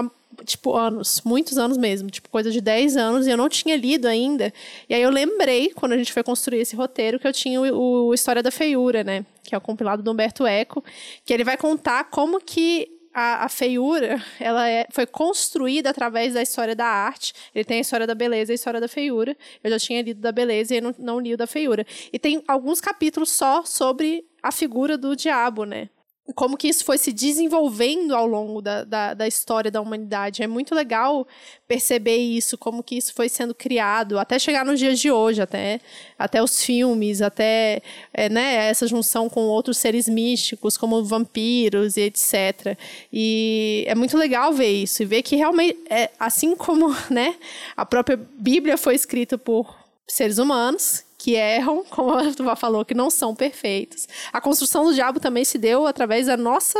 [0.44, 4.06] tipo, anos, muitos anos mesmo, tipo, coisa de 10 anos, e eu não tinha lido
[4.06, 4.52] ainda.
[4.88, 8.08] E aí eu lembrei, quando a gente foi construir esse roteiro, que eu tinha o,
[8.08, 9.24] o História da Feiura, né?
[9.42, 10.84] Que é o compilado do Humberto Eco,
[11.24, 16.42] que ele vai contar como que a, a, feiura ela é, foi construída através da
[16.42, 17.34] história da arte.
[17.54, 19.36] Ele tem a história da beleza e a história da feiura.
[19.62, 21.86] Eu já tinha lido da beleza e não, não li o da feiura.
[22.12, 25.88] E tem alguns capítulos só sobre a figura do diabo, né?
[26.34, 30.42] Como que isso foi se desenvolvendo ao longo da, da, da, história da humanidade.
[30.42, 31.26] É muito legal
[31.66, 35.80] perceber isso, como que isso foi sendo criado, até chegar nos dias de hoje, até,
[36.16, 37.82] até os filmes, até
[38.14, 42.78] é, né, essa junção com outros seres místicos, como vampiros e etc.
[43.12, 47.34] E é muito legal ver isso, e ver que realmente, é, assim como né,
[47.76, 49.74] a própria Bíblia foi escrita por
[50.06, 54.08] seres humanos, que erram, como a Tuva falou, que não são perfeitos.
[54.32, 56.78] A construção do diabo também se deu através da nossa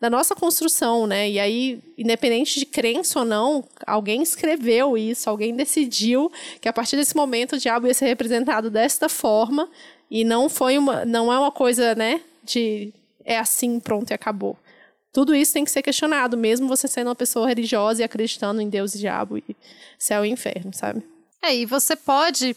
[0.00, 1.30] da nossa construção, né?
[1.30, 6.30] E aí, independente de crença ou não, alguém escreveu isso, alguém decidiu
[6.60, 9.70] que a partir desse momento o diabo ia ser representado desta forma
[10.10, 12.92] e não foi uma, não é uma coisa, né, de
[13.24, 14.58] é assim, pronto e acabou.
[15.10, 18.68] Tudo isso tem que ser questionado, mesmo você sendo uma pessoa religiosa e acreditando em
[18.68, 19.56] Deus e diabo e
[19.98, 21.02] céu e inferno, sabe?
[21.40, 22.54] É, e você pode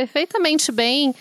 [0.00, 1.14] perfeitamente bem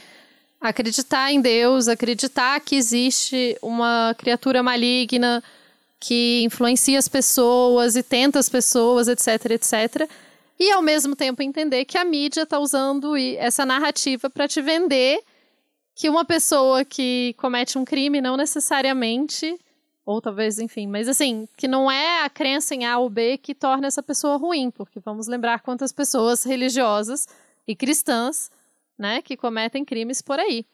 [0.61, 5.43] acreditar em Deus, acreditar que existe uma criatura maligna
[5.99, 10.09] que influencia as pessoas e tenta as pessoas, etc, etc.
[10.57, 15.19] E ao mesmo tempo entender que a mídia está usando essa narrativa para te vender
[15.93, 19.59] que uma pessoa que comete um crime não necessariamente,
[20.05, 23.53] ou talvez, enfim, mas assim, que não é a crença em A ou B que
[23.53, 27.27] torna essa pessoa ruim, porque vamos lembrar quantas pessoas religiosas
[27.67, 28.49] e cristãs
[28.99, 30.65] né, que cometem crimes por aí.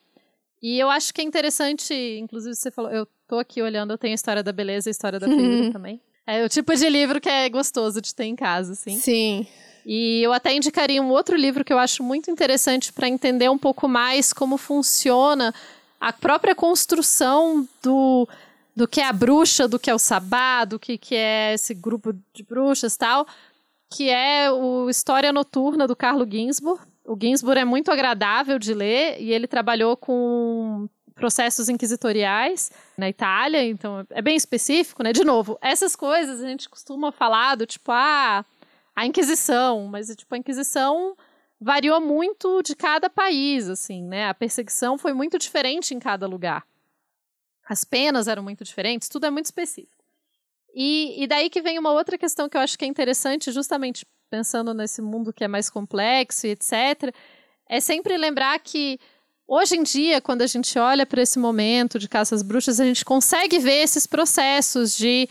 [0.61, 4.13] E eu acho que é interessante, inclusive você falou, eu tô aqui olhando, eu tenho
[4.13, 6.01] a história da beleza e a história da figura também.
[6.25, 8.97] É o tipo de livro que é gostoso de ter em casa, assim.
[8.97, 9.47] Sim.
[9.85, 13.59] E eu até indicaria um outro livro que eu acho muito interessante para entender um
[13.59, 15.53] pouco mais como funciona
[16.01, 18.27] a própria construção do,
[18.75, 21.75] do que é a bruxa, do que é o sabá, do que, que é esse
[21.75, 23.27] grupo de bruxas tal,
[23.87, 26.81] que é o História Noturna do Carlo Ginsburg.
[27.05, 33.63] O Ginsburg é muito agradável de ler e ele trabalhou com processos inquisitoriais na Itália,
[33.63, 35.13] então é bem específico, né?
[35.13, 38.43] De novo, essas coisas a gente costuma falar do tipo, ah,
[38.95, 41.15] a Inquisição, mas tipo, a Inquisição
[41.59, 44.27] variou muito de cada país, assim, né?
[44.27, 46.65] A perseguição foi muito diferente em cada lugar.
[47.67, 50.03] As penas eram muito diferentes, tudo é muito específico.
[50.73, 54.05] E, e daí que vem uma outra questão que eu acho que é interessante, justamente
[54.35, 57.13] pensando nesse mundo que é mais complexo e etc.,
[57.67, 58.99] é sempre lembrar que
[59.47, 63.05] hoje em dia, quando a gente olha para esse momento de caças bruxas, a gente
[63.05, 65.29] consegue ver esses processos de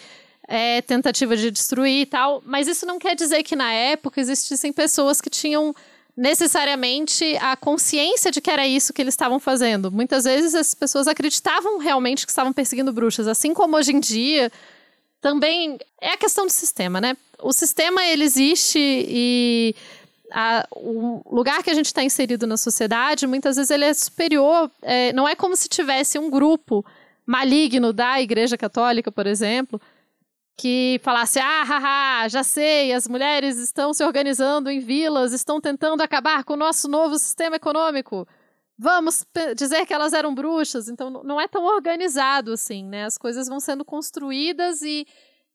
[0.49, 4.73] é, tentativa de destruir e tal, mas isso não quer dizer que na época existissem
[4.73, 5.75] pessoas que tinham
[6.17, 9.93] necessariamente a consciência de que era isso que eles estavam fazendo.
[9.93, 14.51] Muitas vezes as pessoas acreditavam realmente que estavam perseguindo bruxas, assim como hoje em dia
[15.25, 17.17] também é a questão do sistema, né?
[17.41, 19.75] O sistema ele existe e
[20.31, 24.71] a, o lugar que a gente está inserido na sociedade, muitas vezes ele é superior.
[24.83, 26.85] É, não é como se tivesse um grupo
[27.25, 29.81] maligno da Igreja Católica, por exemplo,
[30.59, 36.03] que falasse: ah, haha, já sei, as mulheres estão se organizando em vilas, estão tentando
[36.03, 38.29] acabar com o nosso novo sistema econômico.
[38.77, 39.25] Vamos
[39.57, 40.89] dizer que elas eram bruxas.
[40.89, 43.05] Então, não é tão organizado assim, né?
[43.05, 45.07] As coisas vão sendo construídas e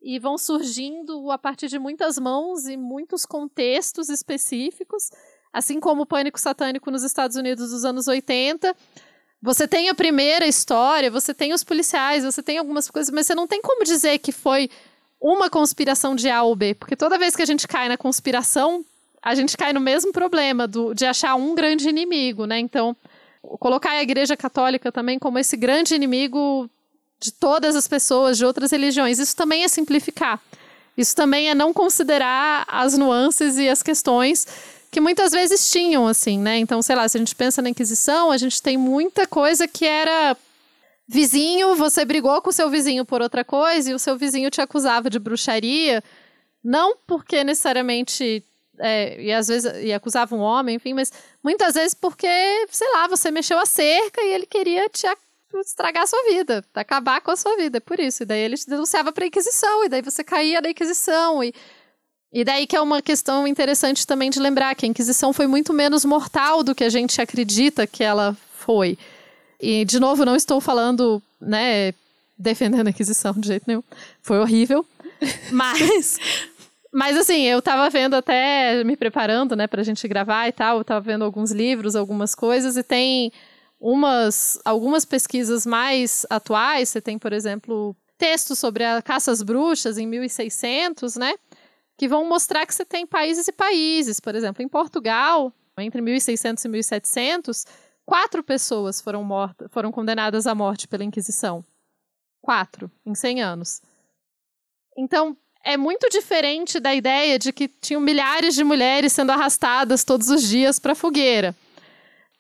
[0.02, 5.10] e vão surgindo a partir de muitas mãos e muitos contextos específicos,
[5.52, 8.76] assim como o pânico satânico nos Estados Unidos dos anos 80.
[9.42, 13.36] Você tem a primeira história, você tem os policiais, você tem algumas coisas, mas você
[13.36, 14.70] não tem como dizer que foi
[15.20, 18.86] uma conspiração de A ou B, porque toda vez que a gente cai na conspiração,
[19.22, 22.60] a gente cai no mesmo problema do, de achar um grande inimigo, né?
[22.60, 22.96] Então,
[23.60, 26.70] colocar a Igreja Católica também como esse grande inimigo
[27.20, 29.20] de todas as pessoas de outras religiões.
[29.20, 30.40] Isso também é simplificar.
[30.98, 34.48] Isso também é não considerar as nuances e as questões
[34.92, 36.58] que muitas vezes tinham, assim, né?
[36.58, 39.86] Então, sei lá, se a gente pensa na Inquisição, a gente tem muita coisa que
[39.86, 40.36] era
[41.08, 44.62] vizinho, você brigou com o seu vizinho por outra coisa e o seu vizinho te
[44.62, 46.04] acusava de bruxaria,
[46.64, 48.44] não porque necessariamente
[48.80, 51.12] é, e às vezes e acusava um homem, enfim, mas
[51.44, 52.28] muitas vezes porque,
[52.72, 55.06] sei lá, você mexeu a cerca e ele queria te
[55.58, 58.24] estragar a sua vida, acabar com a sua vida, é por isso.
[58.24, 61.44] E daí ele te denunciava para a Inquisição, e daí você caía da Inquisição.
[61.44, 61.54] E,
[62.32, 65.74] e daí que é uma questão interessante também de lembrar que a Inquisição foi muito
[65.74, 68.98] menos mortal do que a gente acredita que ela foi.
[69.60, 71.94] E, de novo, não estou falando, né,
[72.38, 73.84] defendendo a Inquisição de jeito nenhum.
[74.22, 74.86] Foi horrível.
[75.52, 76.18] Mas.
[76.92, 80.84] Mas assim, eu tava vendo até, me preparando, né, pra gente gravar e tal, eu
[80.84, 83.32] tava vendo alguns livros, algumas coisas, e tem
[83.80, 89.98] umas, algumas pesquisas mais atuais, você tem, por exemplo, textos sobre a caça às bruxas
[89.98, 91.36] em 1600, né?
[91.98, 94.20] Que vão mostrar que você tem países e países.
[94.20, 97.66] Por exemplo, em Portugal, entre 1600 e 1700,
[98.06, 101.64] quatro pessoas foram mortas, foram condenadas à morte pela Inquisição.
[102.42, 103.82] Quatro, em 100 anos.
[104.98, 110.30] Então, é muito diferente da ideia de que tinham milhares de mulheres sendo arrastadas todos
[110.30, 111.56] os dias para a fogueira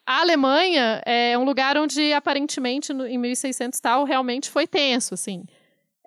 [0.10, 5.44] a Alemanha é um lugar onde, aparentemente, no, em 1600 tal, realmente foi tenso, assim.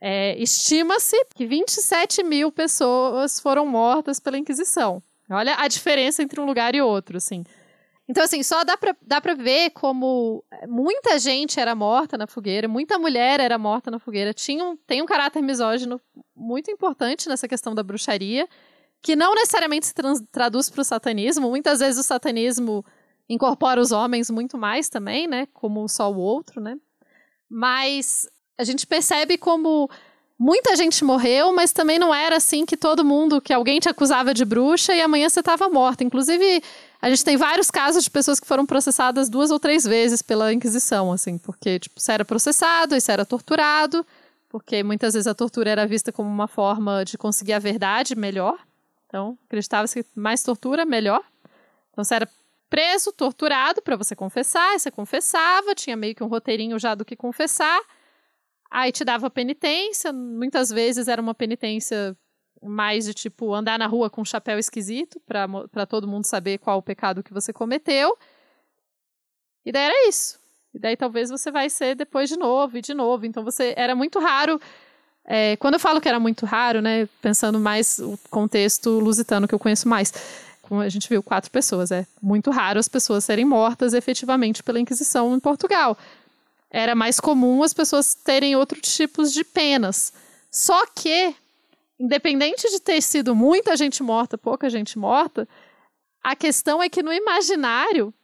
[0.00, 5.00] É, Estima-se que 27 mil pessoas foram mortas pela Inquisição.
[5.30, 7.44] Olha a diferença entre um lugar e outro, assim.
[8.08, 12.98] Então, assim, só dá pra, dá ver como muita gente era morta na fogueira, muita
[12.98, 14.34] mulher era morta na fogueira.
[14.34, 16.00] Tinha um, tem um caráter misógino
[16.42, 18.48] muito importante nessa questão da bruxaria,
[19.00, 19.94] que não necessariamente se
[20.30, 21.48] traduz para o satanismo.
[21.48, 22.84] Muitas vezes o satanismo
[23.28, 25.46] incorpora os homens muito mais também, né?
[25.52, 26.76] Como só o outro, né?
[27.48, 28.26] Mas
[28.58, 29.90] a gente percebe como
[30.38, 34.34] muita gente morreu, mas também não era assim que todo mundo, que alguém te acusava
[34.34, 36.02] de bruxa e amanhã você estava morta.
[36.02, 36.62] Inclusive,
[37.00, 40.52] a gente tem vários casos de pessoas que foram processadas duas ou três vezes pela
[40.52, 44.04] Inquisição, assim, porque tipo, você era processado e você era torturado,
[44.52, 48.58] porque muitas vezes a tortura era vista como uma forma de conseguir a verdade melhor.
[49.06, 51.24] Então, acreditava-se que mais tortura, melhor.
[51.90, 52.28] Então, você era
[52.68, 57.16] preso, torturado para você confessar, você confessava, tinha meio que um roteirinho já do que
[57.16, 57.80] confessar.
[58.70, 62.14] Aí te dava penitência, muitas vezes era uma penitência
[62.62, 66.76] mais de tipo andar na rua com um chapéu esquisito para todo mundo saber qual
[66.76, 68.18] o pecado que você cometeu.
[69.64, 70.41] E daí era isso.
[70.74, 73.26] E daí talvez você vai ser depois de novo e de novo.
[73.26, 74.60] Então você era muito raro.
[75.24, 79.54] É, quando eu falo que era muito raro, né, pensando mais o contexto lusitano que
[79.54, 80.12] eu conheço mais,
[80.62, 81.90] como a gente viu, quatro pessoas.
[81.90, 85.96] É muito raro as pessoas serem mortas efetivamente pela Inquisição em Portugal.
[86.70, 90.12] Era mais comum as pessoas terem outros tipos de penas.
[90.50, 91.34] Só que,
[92.00, 95.46] independente de ter sido muita gente morta, pouca gente morta,
[96.22, 98.14] a questão é que no imaginário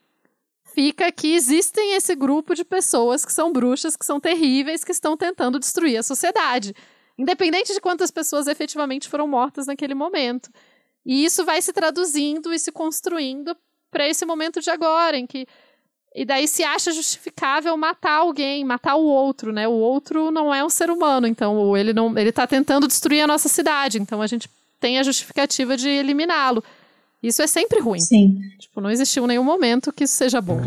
[0.78, 5.16] fica que existem esse grupo de pessoas que são bruxas, que são terríveis, que estão
[5.16, 6.72] tentando destruir a sociedade.
[7.18, 10.48] Independente de quantas pessoas efetivamente foram mortas naquele momento.
[11.04, 13.56] E isso vai se traduzindo e se construindo
[13.90, 15.48] para esse momento de agora, em que
[16.14, 19.66] e daí se acha justificável matar alguém, matar o outro, né?
[19.66, 23.26] O outro não é um ser humano, então ele não, ele tá tentando destruir a
[23.26, 24.48] nossa cidade, então a gente
[24.78, 26.62] tem a justificativa de eliminá-lo.
[27.22, 28.00] Isso é sempre ruim.
[28.00, 28.40] Sim.
[28.58, 30.60] Tipo, não existiu nenhum momento que isso seja bom.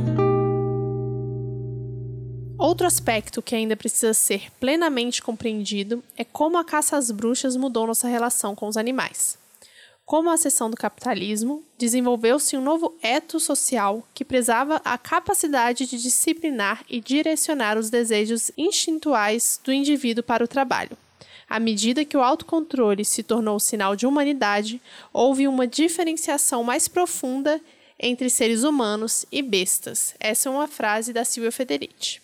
[2.57, 7.87] Outro aspecto que ainda precisa ser plenamente compreendido é como a caça às bruxas mudou
[7.87, 9.39] nossa relação com os animais.
[10.05, 15.97] Como a seção do capitalismo, desenvolveu-se um novo eto social que prezava a capacidade de
[16.01, 20.97] disciplinar e direcionar os desejos instintuais do indivíduo para o trabalho.
[21.51, 24.81] À medida que o autocontrole se tornou sinal de humanidade,
[25.11, 27.59] houve uma diferenciação mais profunda
[27.99, 30.15] entre seres humanos e bestas.
[30.17, 32.21] Essa é uma frase da Silvia Federici.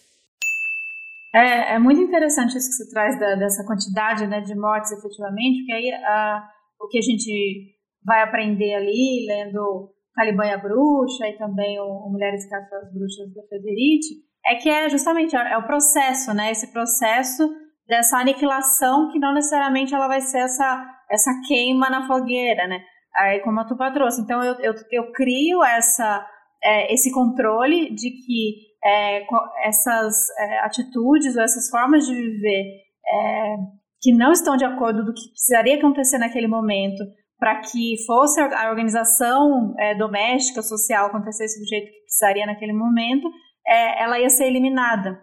[1.36, 5.57] É, é muito interessante isso que você traz da, dessa quantidade né, de mortes, efetivamente,
[5.57, 6.49] porque aí a,
[6.80, 7.75] o que a gente
[8.05, 13.34] vai aprender ali, lendo Caliban e a Bruxa e também o, o Mulheres Caças Bruxas
[13.34, 16.49] da Federici, é que é justamente é, é o processo, né?
[16.49, 22.67] Esse processo dessa aniquilação que não necessariamente ela vai ser essa, essa queima na fogueira,
[22.67, 22.81] né?
[23.15, 24.21] Aí, como a Tupá trouxe.
[24.21, 26.25] Então, eu, eu, eu crio essa,
[26.63, 29.25] é, esse controle de que é,
[29.67, 32.63] essas é, atitudes ou essas formas de viver
[33.07, 33.55] é,
[34.01, 37.03] que não estão de acordo do que precisaria acontecer naquele momento
[37.39, 43.29] para que fosse a organização é, doméstica, social acontecesse do jeito que precisaria naquele momento,
[43.67, 45.19] é, ela ia ser eliminada.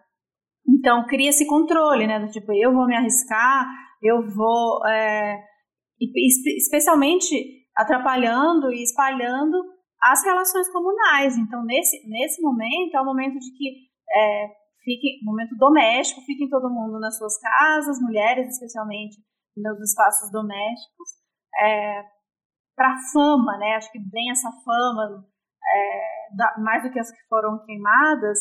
[0.66, 2.18] Então, cria esse controle, né?
[2.18, 3.66] Do tipo, eu vou me arriscar,
[4.02, 4.86] eu vou.
[4.86, 5.38] É,
[6.58, 7.34] especialmente
[7.76, 9.56] atrapalhando e espalhando
[10.02, 11.36] as relações comunais.
[11.36, 13.88] Então, nesse, nesse momento, é o momento de que.
[14.16, 19.16] É, fique, momento doméstico, fiquem todo mundo nas suas casas, mulheres especialmente
[19.56, 21.08] nos espaços domésticos,
[21.58, 22.04] é,
[22.76, 23.76] para fama, né?
[23.76, 25.24] Acho que vem essa fama,
[25.74, 28.38] é, da, mais do que as que foram queimadas,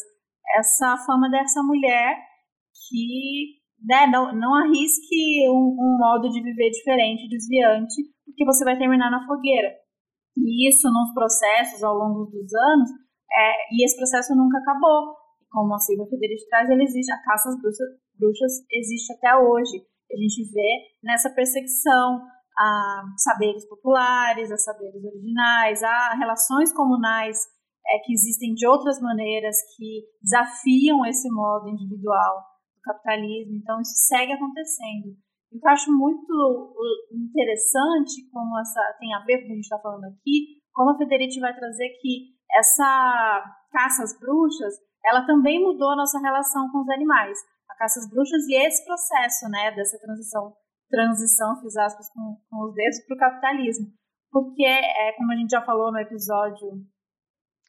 [0.57, 2.17] essa fama dessa mulher
[2.89, 8.77] que né, não, não arrisque um, um, modo de viver diferente, desviante, porque você vai
[8.77, 9.69] terminar na fogueira.
[10.37, 12.89] E isso nos processos ao longo dos anos,
[13.31, 15.15] é, e esse processo nunca acabou.
[15.51, 17.87] Como a Silvia Federici traz, ele existe, a caça às bruxas,
[18.17, 19.85] bruxas existe até hoje.
[20.11, 22.21] A gente vê nessa perseguição
[22.57, 27.37] a saberes populares, a saberes originais, a relações comunais
[27.93, 32.41] é, que existem de outras maneiras que desafiam esse modo individual
[32.75, 33.55] do capitalismo.
[33.55, 35.13] Então, isso segue acontecendo.
[35.53, 36.73] O que eu acho muito
[37.13, 40.89] interessante, como essa tem a ver com o que a gente está falando aqui, como
[40.89, 44.73] a Federici vai trazer que essa caça às bruxas,
[45.05, 47.37] ela também mudou a nossa relação com os animais.
[47.69, 50.53] A caça às bruxas e esse processo, né, dessa transição,
[50.89, 53.87] transição, fiz aspas com, com os dedos, para o capitalismo.
[54.31, 56.67] Porque, é, como a gente já falou no episódio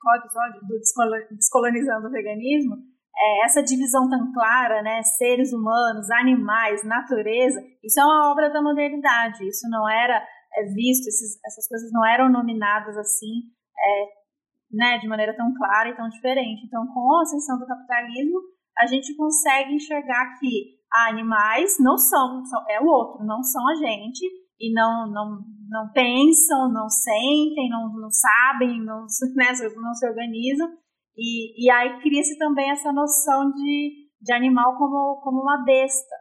[0.01, 0.61] qual episódio?
[0.63, 2.77] Do Descolonizando o Veganismo,
[3.17, 8.61] é, essa divisão tão clara, né, seres humanos, animais, natureza, isso é uma obra da
[8.61, 10.23] modernidade, isso não era
[10.57, 14.07] é, visto, esses, essas coisas não eram nominadas assim, é,
[14.73, 16.67] né, de maneira tão clara e tão diferente.
[16.67, 18.41] Então, com a ascensão do capitalismo,
[18.79, 23.75] a gente consegue enxergar que animais não são, são é o outro, não são a
[23.75, 24.29] gente,
[24.65, 29.05] e não, não, não pensam, não sentem, não, não sabem, não,
[29.37, 30.69] né, não se organizam.
[31.17, 36.17] E, e aí cria-se também essa noção de, de animal como, como uma besta.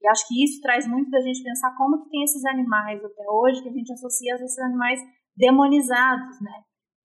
[0.00, 3.24] E acho que isso traz muito da gente pensar como que tem esses animais até
[3.28, 5.00] hoje, que a gente associa a esses animais
[5.36, 6.62] demonizados, né?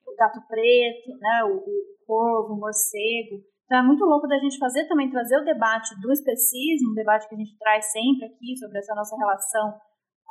[0.07, 1.43] O gato preto, né?
[1.45, 3.41] o, o corvo, o morcego.
[3.65, 7.27] Então é muito louco da gente fazer também, trazer o debate do especismo, um debate
[7.27, 9.73] que a gente traz sempre aqui sobre essa nossa relação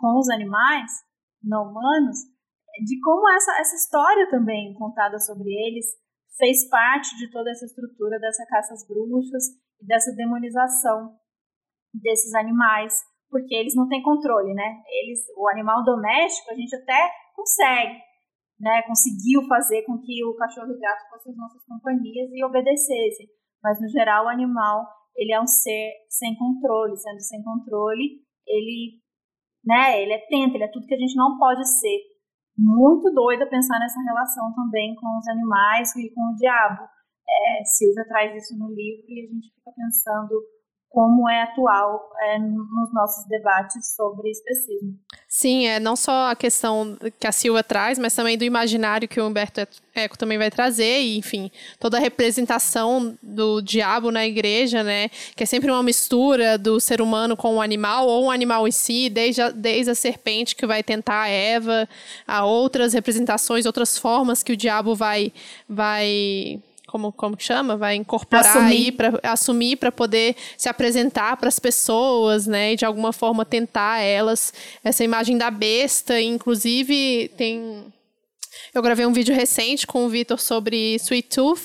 [0.03, 0.91] com os animais
[1.41, 2.19] não humanos,
[2.85, 5.87] de como essa, essa história também contada sobre eles
[6.37, 9.45] fez parte de toda essa estrutura dessa caça às bruxas
[9.81, 11.15] e dessa demonização
[11.95, 12.99] desses animais,
[13.31, 14.83] porque eles não têm controle, né?
[14.89, 18.01] Eles, o animal doméstico, a gente até consegue,
[18.59, 18.83] né?
[18.83, 23.29] Conseguiu fazer com que o cachorro e gato fossem as nossas companhias e obedecessem,
[23.63, 29.02] mas no geral o animal ele é um ser sem controle, sendo sem controle, ele
[29.65, 30.03] né?
[30.03, 31.99] Ele é tenta, ele é tudo que a gente não pode ser.
[32.57, 36.83] Muito doida pensar nessa relação também com os animais e com o diabo.
[37.29, 40.43] É, Silvia traz isso no livro e a gente fica pensando
[40.93, 44.95] como é atual é, nos nossos debates sobre especismo.
[45.27, 49.19] Sim, é não só a questão que a Silva traz, mas também do imaginário que
[49.19, 54.83] o Humberto Eco também vai trazer, e enfim, toda a representação do diabo na igreja,
[54.83, 58.69] né, que é sempre uma mistura do ser humano com o animal, ou um animal
[58.69, 61.89] em si, desde a, desde a serpente que vai tentar a Eva,
[62.27, 65.33] a outras representações, outras formas que o diabo vai,
[65.67, 66.61] vai
[66.93, 67.75] como, como que chama?
[67.75, 68.67] Vai incorporar assumir.
[68.67, 72.75] aí para assumir para poder se apresentar para as pessoas, né?
[72.75, 74.53] E de alguma forma tentar elas
[74.85, 77.91] essa imagem da besta, inclusive tem
[78.75, 81.63] eu gravei um vídeo recente com o Vitor sobre Sweet Tooth,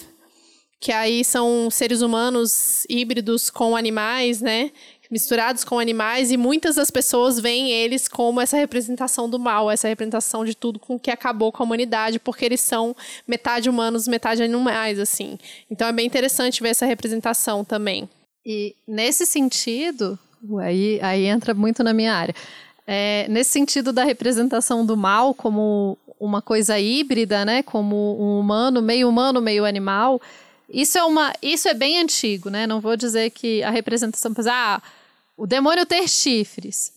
[0.80, 4.72] que aí são seres humanos híbridos com animais, né?
[5.10, 9.88] Misturados com animais e muitas das pessoas veem eles como essa representação do mal, essa
[9.88, 12.96] representação de tudo com que acabou com a humanidade, porque eles são
[13.28, 15.38] metade humanos, metade animais, assim.
[15.70, 18.10] Então é bem interessante ver essa representação também.
[18.46, 20.18] E nesse sentido,
[20.62, 22.36] aí, aí entra muito na minha área.
[22.86, 28.82] É, nesse sentido da representação do mal como uma coisa híbrida, né, como um humano,
[28.82, 30.22] meio humano, meio animal,
[30.70, 32.68] isso é uma, isso é bem antigo, né?
[32.68, 34.82] Não vou dizer que a representação, ah,
[35.38, 36.92] o demônio ter chifres.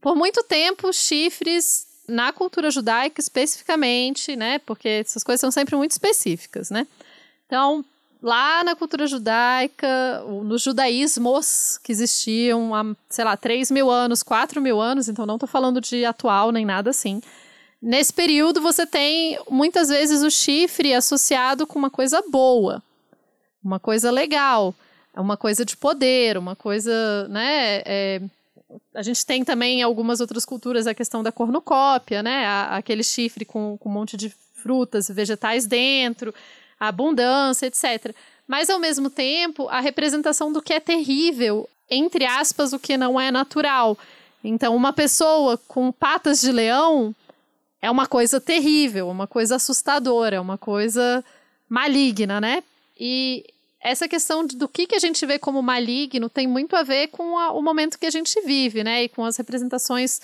[0.00, 4.58] Por muito tempo, chifres na cultura judaica especificamente, né?
[4.60, 6.86] Porque essas coisas são sempre muito específicas, né?
[7.46, 7.84] Então,
[8.22, 14.60] lá na cultura judaica, nos judaísmos que existiam há, sei lá, 3 mil anos, 4
[14.60, 17.20] mil anos, então não estou falando de atual nem nada assim.
[17.80, 22.82] Nesse período, você tem muitas vezes o chifre associado com uma coisa boa,
[23.62, 24.74] uma coisa legal.
[25.16, 27.82] É uma coisa de poder, uma coisa, né?
[27.86, 28.20] É,
[28.94, 32.46] a gente tem também em algumas outras culturas a questão da cornucópia, né?
[32.70, 36.34] aquele chifre com, com um monte de frutas, vegetais dentro,
[36.78, 38.14] a abundância, etc.
[38.46, 43.18] Mas, ao mesmo tempo, a representação do que é terrível, entre aspas, o que não
[43.18, 43.96] é natural.
[44.44, 47.14] Então, uma pessoa com patas de leão
[47.80, 51.24] é uma coisa terrível, uma coisa assustadora, uma coisa
[51.68, 52.62] maligna, né?
[52.98, 53.44] E
[53.80, 57.38] essa questão do que, que a gente vê como maligno tem muito a ver com
[57.38, 59.04] a, o momento que a gente vive, né?
[59.04, 60.20] E com as representações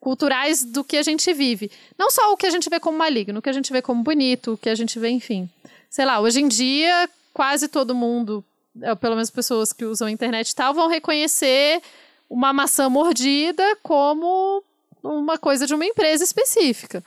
[0.00, 1.70] culturais do que a gente vive.
[1.96, 4.02] Não só o que a gente vê como maligno, o que a gente vê como
[4.02, 5.48] bonito, o que a gente vê, enfim.
[5.88, 8.44] Sei lá, hoje em dia, quase todo mundo,
[8.80, 11.80] é, pelo menos pessoas que usam a internet e tal, vão reconhecer
[12.28, 14.64] uma maçã mordida como
[15.02, 17.04] uma coisa de uma empresa específica.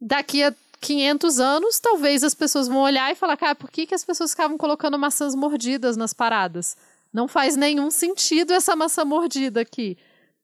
[0.00, 0.54] Daqui a
[0.84, 4.32] 500 anos, talvez as pessoas vão olhar e falar, cara, por que, que as pessoas
[4.32, 6.76] ficavam colocando maçãs mordidas nas paradas?
[7.10, 9.96] Não faz nenhum sentido essa maçã mordida aqui.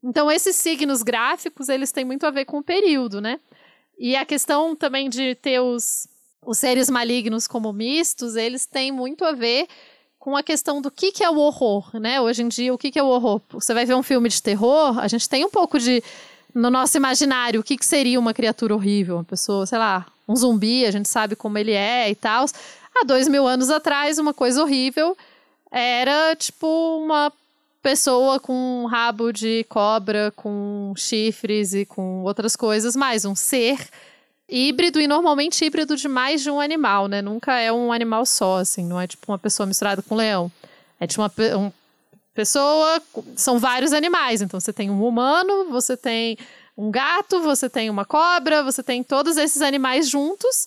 [0.02, 3.38] Então, esses signos gráficos, eles têm muito a ver com o período, né?
[3.98, 6.08] E a questão também de ter os,
[6.46, 9.68] os seres malignos como mistos, eles têm muito a ver
[10.18, 12.18] com a questão do que, que é o horror, né?
[12.18, 13.42] Hoje em dia, o que, que é o horror?
[13.50, 16.02] Você vai ver um filme de terror, a gente tem um pouco de
[16.54, 19.16] no nosso imaginário, o que, que seria uma criatura horrível?
[19.16, 22.46] Uma pessoa, sei lá, um zumbi, a gente sabe como ele é e tal.
[22.94, 25.16] Há dois mil anos atrás, uma coisa horrível
[25.70, 26.66] era tipo
[26.98, 27.32] uma
[27.82, 33.88] pessoa com um rabo de cobra, com chifres e com outras coisas, mais um ser
[34.48, 37.22] híbrido e normalmente híbrido de mais de um animal, né?
[37.22, 40.50] Nunca é um animal só, assim, não é tipo uma pessoa misturada com um leão.
[40.98, 41.72] É tipo uma, um,
[42.34, 43.00] pessoa,
[43.36, 44.42] são vários animais.
[44.42, 46.36] Então você tem um humano, você tem
[46.80, 50.66] um gato, você tem uma cobra, você tem todos esses animais juntos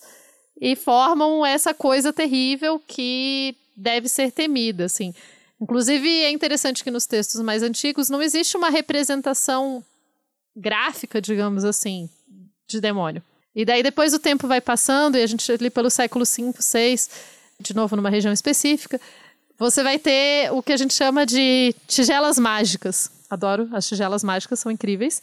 [0.60, 5.12] e formam essa coisa terrível que deve ser temida, assim.
[5.60, 9.84] Inclusive é interessante que nos textos mais antigos não existe uma representação
[10.54, 12.08] gráfica, digamos assim,
[12.68, 13.20] de demônio.
[13.52, 17.08] E daí depois o tempo vai passando e a gente ali pelo século V, VI,
[17.58, 19.00] de novo numa região específica,
[19.58, 23.10] você vai ter o que a gente chama de tigelas mágicas.
[23.28, 25.20] Adoro, as tigelas mágicas são incríveis.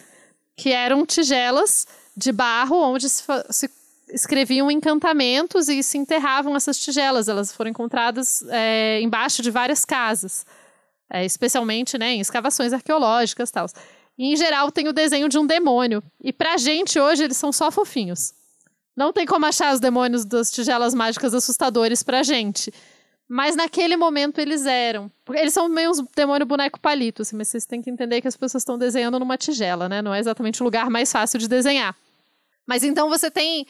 [0.55, 3.69] Que eram tigelas de barro onde se, se
[4.09, 7.27] escreviam encantamentos e se enterravam essas tigelas.
[7.27, 10.45] Elas foram encontradas é, embaixo de várias casas,
[11.09, 13.65] é, especialmente né, em escavações arqueológicas tal.
[14.17, 16.03] E, em geral, tem o desenho de um demônio.
[16.21, 18.33] E pra gente, hoje, eles são só fofinhos.
[18.95, 22.71] Não tem como achar os demônios das tigelas mágicas assustadores pra gente.
[23.33, 25.09] Mas naquele momento eles eram.
[25.29, 28.35] Eles são meio uns demônio boneco palito, assim, mas vocês têm que entender que as
[28.35, 30.01] pessoas estão desenhando numa tigela, né?
[30.01, 31.95] Não é exatamente o lugar mais fácil de desenhar.
[32.67, 33.65] Mas então você tem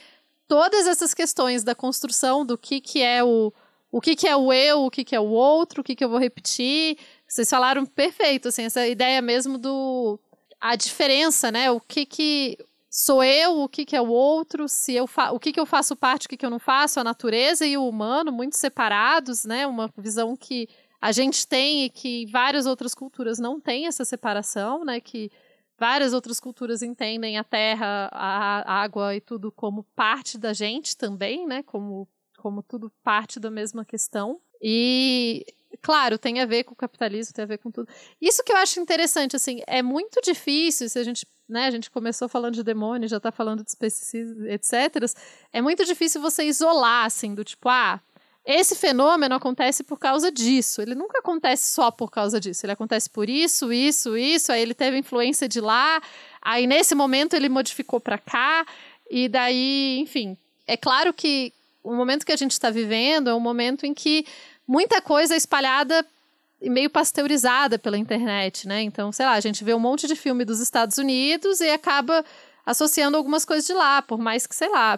[0.48, 3.54] todas essas questões da construção do que, que é o.
[3.92, 6.04] O que, que é o eu, o que, que é o outro, o que, que
[6.04, 6.98] eu vou repetir.
[7.28, 10.20] Vocês falaram perfeito, assim, essa ideia mesmo do.
[10.60, 11.70] A diferença, né?
[11.70, 12.58] O que que
[12.92, 15.96] sou eu, o que, que é o outro, se eu o que, que eu faço
[15.96, 19.66] parte, o que, que eu não faço, a natureza e o humano muito separados, né?
[19.66, 20.68] Uma visão que
[21.00, 25.00] a gente tem e que várias outras culturas não têm essa separação, né?
[25.00, 25.32] Que
[25.80, 31.48] várias outras culturas entendem a terra, a água e tudo como parte da gente também,
[31.48, 31.64] né?
[31.64, 34.42] Como, como tudo parte da mesma questão.
[34.62, 35.46] E,
[35.82, 37.88] claro, tem a ver com o capitalismo, tem a ver com tudo.
[38.22, 41.90] Isso que eu acho interessante, assim, é muito difícil, se a gente, né, a gente
[41.90, 44.74] começou falando de demônio, já está falando de especicismo, etc.
[45.52, 48.00] É muito difícil você isolar, assim, do tipo, ah,
[48.46, 50.82] esse fenômeno acontece por causa disso.
[50.82, 52.66] Ele nunca acontece só por causa disso.
[52.66, 54.52] Ele acontece por isso, isso, isso.
[54.52, 56.02] Aí ele teve influência de lá.
[56.42, 58.66] Aí nesse momento ele modificou para cá.
[59.10, 60.36] E daí, enfim.
[60.66, 61.54] É claro que
[61.84, 64.26] o momento que a gente está vivendo é um momento em que
[64.72, 66.06] muita coisa espalhada
[66.62, 68.82] e meio pasteurizada pela internet, né?
[68.82, 72.24] Então, sei lá, a gente vê um monte de filme dos Estados Unidos e acaba
[72.66, 74.98] associando algumas coisas de lá, por mais que, sei lá,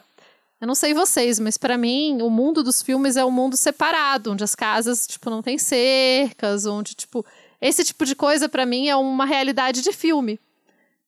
[0.62, 4.32] eu não sei vocês, mas para mim, o mundo dos filmes é um mundo separado,
[4.32, 7.26] onde as casas, tipo, não tem cercas, onde, tipo,
[7.60, 10.40] esse tipo de coisa para mim é uma realidade de filme.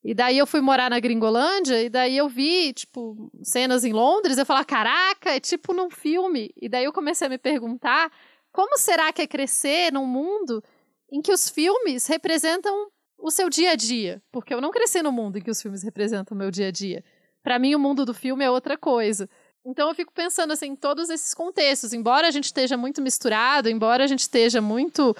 [0.04, 4.40] E daí eu fui morar na Gringolândia e daí eu vi, tipo, cenas em Londres,
[4.40, 6.52] eu falava, caraca, é tipo num filme.
[6.60, 8.12] E daí eu comecei a me perguntar,
[8.56, 10.64] como será que é crescer num mundo
[11.11, 12.88] em que os filmes representam
[13.19, 14.23] o seu dia a dia?
[14.32, 16.72] Porque eu não cresci no mundo em que os filmes representam o meu dia a
[16.72, 17.03] dia.
[17.44, 19.30] Para mim, o mundo do filme é outra coisa.
[19.65, 23.69] Então eu fico pensando assim, em todos esses contextos, embora a gente esteja muito misturado,
[23.69, 25.14] embora a gente esteja muito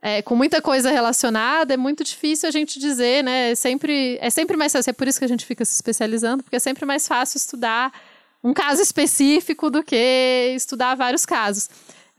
[0.00, 3.50] é, com muita coisa relacionada, é muito difícil a gente dizer, né?
[3.50, 6.42] É sempre, é sempre mais fácil, é por isso que a gente fica se especializando,
[6.42, 7.92] porque é sempre mais fácil estudar
[8.42, 11.68] um caso específico do que estudar vários casos.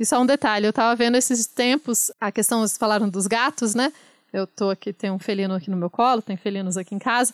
[0.02, 3.76] E só um detalhe, eu estava vendo esses tempos, a questão, vocês falaram dos gatos,
[3.76, 3.94] né?
[4.34, 7.32] Eu tô aqui, tem um felino aqui no meu colo, tem felinos aqui em casa.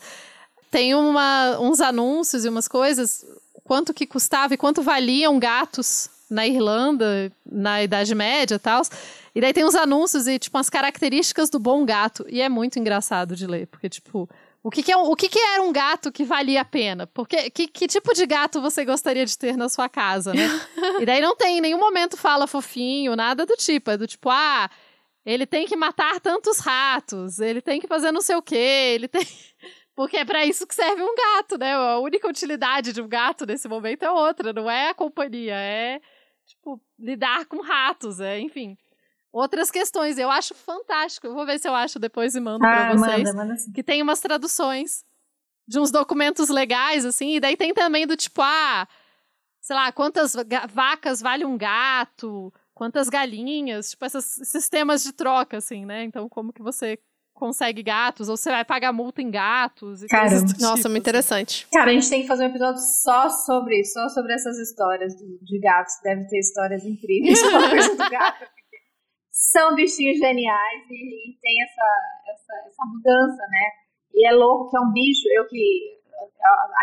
[0.69, 3.25] Tem uma, uns anúncios e umas coisas
[3.63, 8.81] quanto que custava e quanto valiam gatos na Irlanda, na Idade Média e tal.
[9.33, 12.25] E daí tem uns anúncios e, tipo, as características do bom gato.
[12.27, 14.29] E é muito engraçado de ler, porque, tipo,
[14.63, 17.07] o que, que, é, o que, que era um gato que valia a pena?
[17.07, 20.43] Porque que, que tipo de gato você gostaria de ter na sua casa, né?
[20.99, 23.91] e daí não tem, em nenhum momento fala fofinho, nada do tipo.
[23.91, 24.69] É do tipo, ah,
[25.25, 29.07] ele tem que matar tantos ratos, ele tem que fazer não sei o quê, ele
[29.07, 29.25] tem.
[29.95, 31.73] Porque é para isso que serve um gato, né?
[31.73, 35.99] A única utilidade de um gato nesse momento é outra, não é a companhia, é
[36.45, 38.77] tipo lidar com ratos, é, enfim.
[39.31, 41.27] Outras questões, eu acho fantástico.
[41.27, 43.33] Eu vou ver se eu acho depois e mando ah, para vocês.
[43.33, 45.03] Manda, manda que tem umas traduções
[45.67, 48.87] de uns documentos legais, assim, e daí tem também do tipo, ah,
[49.59, 50.33] sei lá, quantas
[50.69, 56.03] vacas vale um gato, quantas galinhas, tipo, esses sistemas de troca, assim, né?
[56.03, 56.97] Então, como que você
[57.33, 60.01] consegue gatos, ou você vai pagar multa em gatos.
[60.01, 60.97] E Cara, tipo, nossa, muito assim.
[60.97, 61.67] interessante.
[61.71, 65.13] Cara, a gente tem que fazer um episódio só sobre isso, só sobre essas histórias
[65.15, 65.93] de, de gatos.
[66.03, 68.45] Deve ter histórias incríveis sobre do gato.
[69.37, 71.87] São bichinhos geniais e, e tem essa,
[72.33, 73.65] essa, essa, mudança, né?
[74.13, 76.01] E é louco que é um bicho, eu que.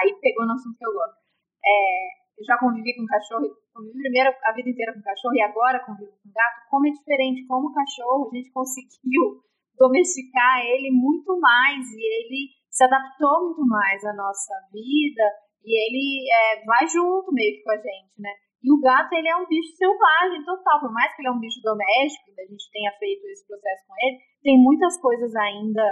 [0.01, 1.19] Aí pegou no assunto que eu gosto.
[1.67, 5.85] É, eu já convivi com cachorro, convivi primeiro a vida inteira com cachorro e agora
[5.85, 6.71] convivo com gato.
[6.71, 9.43] Como é diferente, como o cachorro a gente conseguiu
[9.77, 15.23] domesticar ele muito mais e ele se adaptou muito mais à nossa vida
[15.65, 18.31] e ele é, vai junto meio que com a gente, né?
[18.65, 21.39] E o gato, ele é um bicho selvagem total, por mais que ele é um
[21.39, 25.85] bicho doméstico, a gente tenha feito esse processo com ele, tem muitas coisas ainda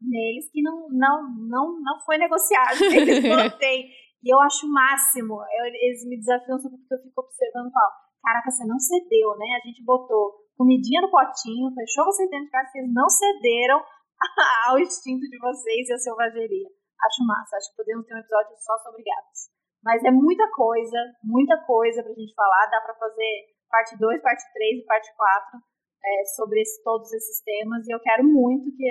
[0.00, 3.20] neles que não, não, não, não foi negociado, eles.
[3.20, 7.72] E eu acho o máximo, eu, eles me desafiam sobre porque eu fico observando e
[7.72, 7.92] falo,
[8.24, 9.60] caraca, você não cedeu, né?
[9.60, 13.80] A gente botou comidinha no potinho, fechou vocês dentro de casa, vocês não cederam
[14.68, 16.68] ao instinto de vocês e à selvageria.
[17.04, 19.59] Acho massa, acho que podemos ter um episódio só sobre gatos.
[19.82, 24.42] Mas é muita coisa, muita coisa pra gente falar, dá pra fazer parte 2, parte
[24.52, 25.60] 3 e parte 4
[26.04, 28.90] é, sobre esse, todos esses temas, e eu quero muito que,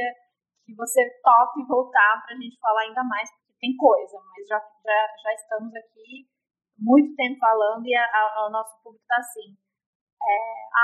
[0.65, 5.07] que você tope voltar pra gente falar ainda mais, porque tem coisa, mas já, já,
[5.23, 6.27] já estamos aqui
[6.79, 9.55] muito tempo falando e a, a, o nosso público tá assim.
[10.21, 10.37] É,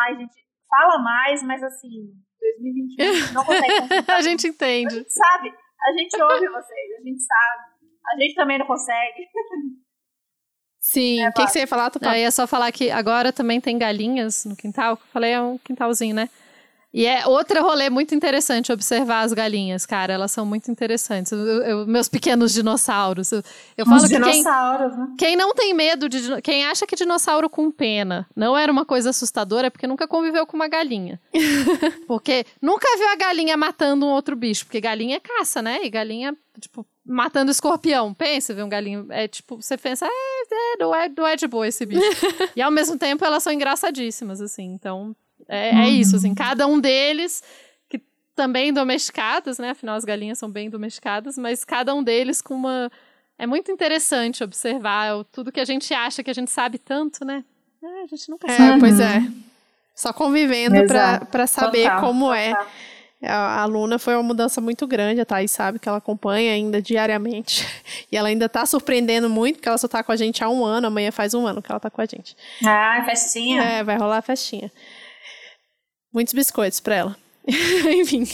[0.03, 3.73] ai, gente, fala mais, mas assim, 2021 não consegue.
[4.11, 4.95] a gente entende.
[4.95, 5.53] A gente sabe,
[5.88, 7.76] a gente ouve vocês, a gente sabe.
[8.07, 9.26] A gente também não consegue.
[10.88, 12.16] Sim, é, o é, que, que, você ia falar, Tupá?
[12.16, 14.99] É, ia só falar que agora também tem galinhas no quintal.
[15.12, 16.30] Falei, é um quintalzinho, né?
[16.94, 20.14] E é outro rolê muito interessante observar as galinhas, cara.
[20.14, 21.32] Elas são muito interessantes.
[21.32, 23.32] Eu, eu, meus pequenos dinossauros.
[23.32, 23.44] Eu,
[23.76, 25.07] eu falo que quem, né?
[25.18, 26.40] quem não tem medo de.
[26.44, 30.45] Quem acha que dinossauro com pena não era uma coisa assustadora é porque nunca conviveu
[30.45, 31.20] com uma galinha.
[32.07, 34.66] porque nunca viu a galinha matando um outro bicho.
[34.66, 35.80] Porque galinha é caça, né?
[35.84, 38.14] E galinha, tipo, matando escorpião.
[38.14, 39.06] Pensa, ver um galinho.
[39.11, 42.02] É tipo, você pensa, é, é, não, é, não é de boa esse bicho.
[42.56, 44.65] e ao mesmo tempo elas são engraçadíssimas, assim.
[44.73, 45.15] Então
[45.48, 47.44] É, é isso, assim, cada um deles
[47.88, 48.02] que
[48.36, 49.69] também domesticados, né?
[49.72, 52.91] Afinal, as galinhas são bem domesticadas, mas cada um deles com uma.
[53.38, 57.44] É muito interessante observar tudo que a gente acha que a gente sabe tanto, né?
[57.84, 58.80] Ah, a gente nunca É, sabe.
[58.80, 59.22] pois é.
[59.94, 62.53] Só convivendo pra saber Total, como é.
[63.24, 66.82] A a Luna foi uma mudança muito grande, a Thaís sabe que ela acompanha ainda
[66.82, 67.66] diariamente.
[68.12, 70.64] E ela ainda tá surpreendendo muito, porque ela só tá com a gente há um
[70.64, 72.36] ano, amanhã faz um ano que ela tá com a gente.
[72.64, 73.62] Ah, festinha.
[73.62, 74.72] É, vai rolar a festinha.
[76.14, 77.18] Muitos biscoitos pra ela.
[77.90, 78.26] Enfim.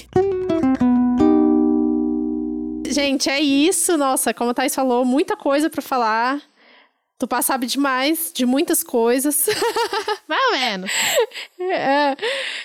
[2.86, 3.98] Gente, é isso.
[3.98, 6.42] Nossa, como a Thaís falou, muita coisa pra falar.
[7.22, 9.46] Tupá sabe demais de muitas coisas.
[10.28, 10.92] Mais ou menos.
[11.60, 12.18] É,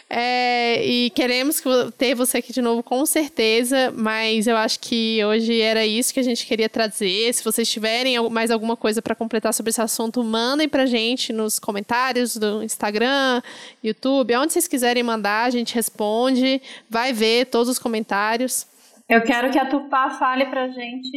[0.09, 1.63] é, e queremos
[1.99, 3.93] ter você aqui de novo, com certeza.
[3.95, 7.35] Mas eu acho que hoje era isso que a gente queria trazer.
[7.35, 11.59] Se vocês tiverem mais alguma coisa para completar sobre esse assunto, mandem pra gente nos
[11.59, 13.43] comentários do Instagram,
[13.85, 16.63] YouTube, onde vocês quiserem mandar, a gente responde.
[16.89, 18.67] Vai ver todos os comentários.
[19.09, 21.11] Eu quero que a Tupá fale pra gente,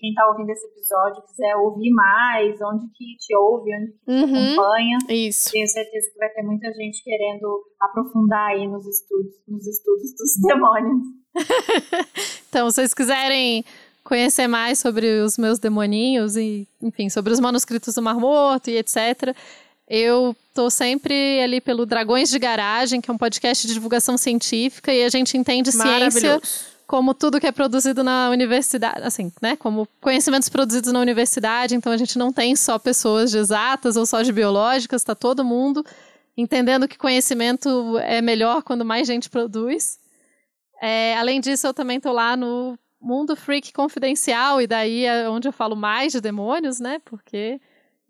[0.00, 4.10] quem tá ouvindo esse episódio, quiser ouvir mais, onde que te ouve, onde que te
[4.10, 4.52] Uhum.
[4.52, 4.98] acompanha.
[5.08, 5.50] Isso.
[5.50, 10.36] Tenho certeza que vai ter muita gente querendo aprofundar aí nos estudos, nos estudos dos
[10.46, 11.02] demônios.
[12.48, 13.64] Então, se vocês quiserem
[14.04, 18.76] conhecer mais sobre os meus demoninhos e, enfim, sobre os manuscritos do Mar Morto e
[18.76, 19.34] etc.,
[19.88, 24.92] eu tô sempre ali pelo Dragões de Garagem, que é um podcast de divulgação científica,
[24.92, 25.90] e a gente entende ciência
[26.30, 26.73] Maravilhoso.
[26.86, 29.56] Como tudo que é produzido na universidade, assim, né?
[29.56, 34.04] Como conhecimentos produzidos na universidade, então a gente não tem só pessoas de exatas ou
[34.04, 35.84] só de biológicas, tá todo mundo
[36.36, 39.98] entendendo que conhecimento é melhor quando mais gente produz.
[40.82, 45.48] É, além disso, eu também tô lá no Mundo Freak Confidencial, e daí é onde
[45.48, 47.00] eu falo mais de demônios, né?
[47.04, 47.60] Porque,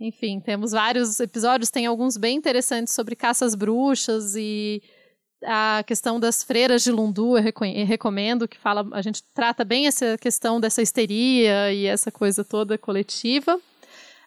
[0.00, 4.82] enfim, temos vários episódios, tem alguns bem interessantes sobre caças bruxas e
[5.44, 9.64] a questão das freiras de Lundu, eu reco- eu recomendo, que fala, a gente trata
[9.64, 13.60] bem essa questão dessa histeria e essa coisa toda coletiva.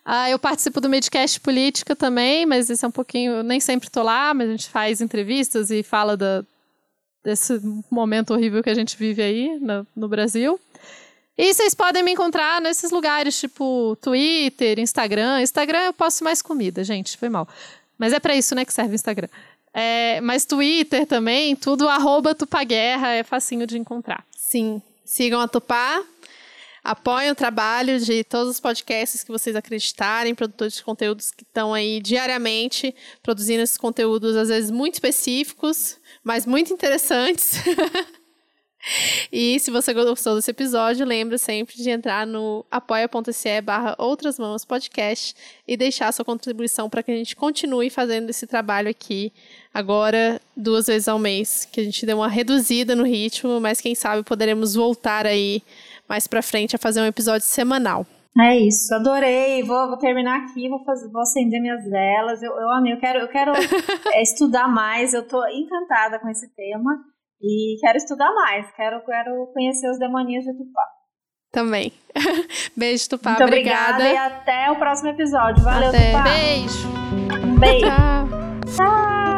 [0.05, 3.89] Ah, eu participo do Medcast Política também, mas esse é um pouquinho, eu nem sempre
[3.89, 6.45] tô lá, mas a gente faz entrevistas e fala da,
[7.23, 7.59] desse
[7.91, 10.57] momento horrível que a gente vive aí no, no Brasil.
[11.37, 15.41] E vocês podem me encontrar nesses lugares, tipo Twitter, Instagram.
[15.41, 17.47] Instagram eu posto mais comida, gente, foi mal.
[17.97, 19.27] Mas é pra isso, né, que serve o Instagram.
[19.79, 24.25] É, mas Twitter também, tudo arroba Tupaguerra, é facinho de encontrar.
[24.35, 24.81] Sim.
[25.05, 26.03] Sigam a Tupá.
[26.83, 31.75] Apoiem o trabalho de todos os podcasts que vocês acreditarem, produtores de conteúdos que estão
[31.75, 37.57] aí diariamente produzindo esses conteúdos, às vezes muito específicos, mas muito interessantes.
[39.31, 44.63] e se você gostou desse episódio, lembre sempre de entrar no apoia.se barra Outras Mãos
[44.63, 45.35] Podcast
[45.67, 49.31] e deixar sua contribuição para que a gente continue fazendo esse trabalho aqui
[49.73, 53.93] agora duas vezes ao mês, que a gente deu uma reduzida no ritmo, mas quem
[53.93, 55.61] sabe poderemos voltar aí
[56.07, 58.05] mais pra frente a fazer um episódio semanal.
[58.39, 59.63] É isso, adorei.
[59.63, 62.41] Vou, vou terminar aqui, vou, fazer, vou acender minhas velas.
[62.43, 63.51] Eu, eu amei, eu quero, eu quero
[64.21, 65.13] estudar mais.
[65.13, 67.03] Eu tô encantada com esse tema
[67.41, 68.69] e quero estudar mais.
[68.75, 70.83] Quero, quero conhecer os demoninhos de Tupá.
[71.51, 71.91] Também.
[72.75, 73.31] Beijo, Tupá.
[73.31, 74.03] Muito obrigada.
[74.03, 74.35] obrigada.
[74.35, 75.63] e até o próximo episódio.
[75.63, 76.11] Valeu, Até.
[76.11, 76.23] Tupá.
[76.23, 76.87] Beijo!
[77.43, 77.85] Um beijo.
[77.85, 78.27] Tchau.
[78.75, 79.36] Tchau.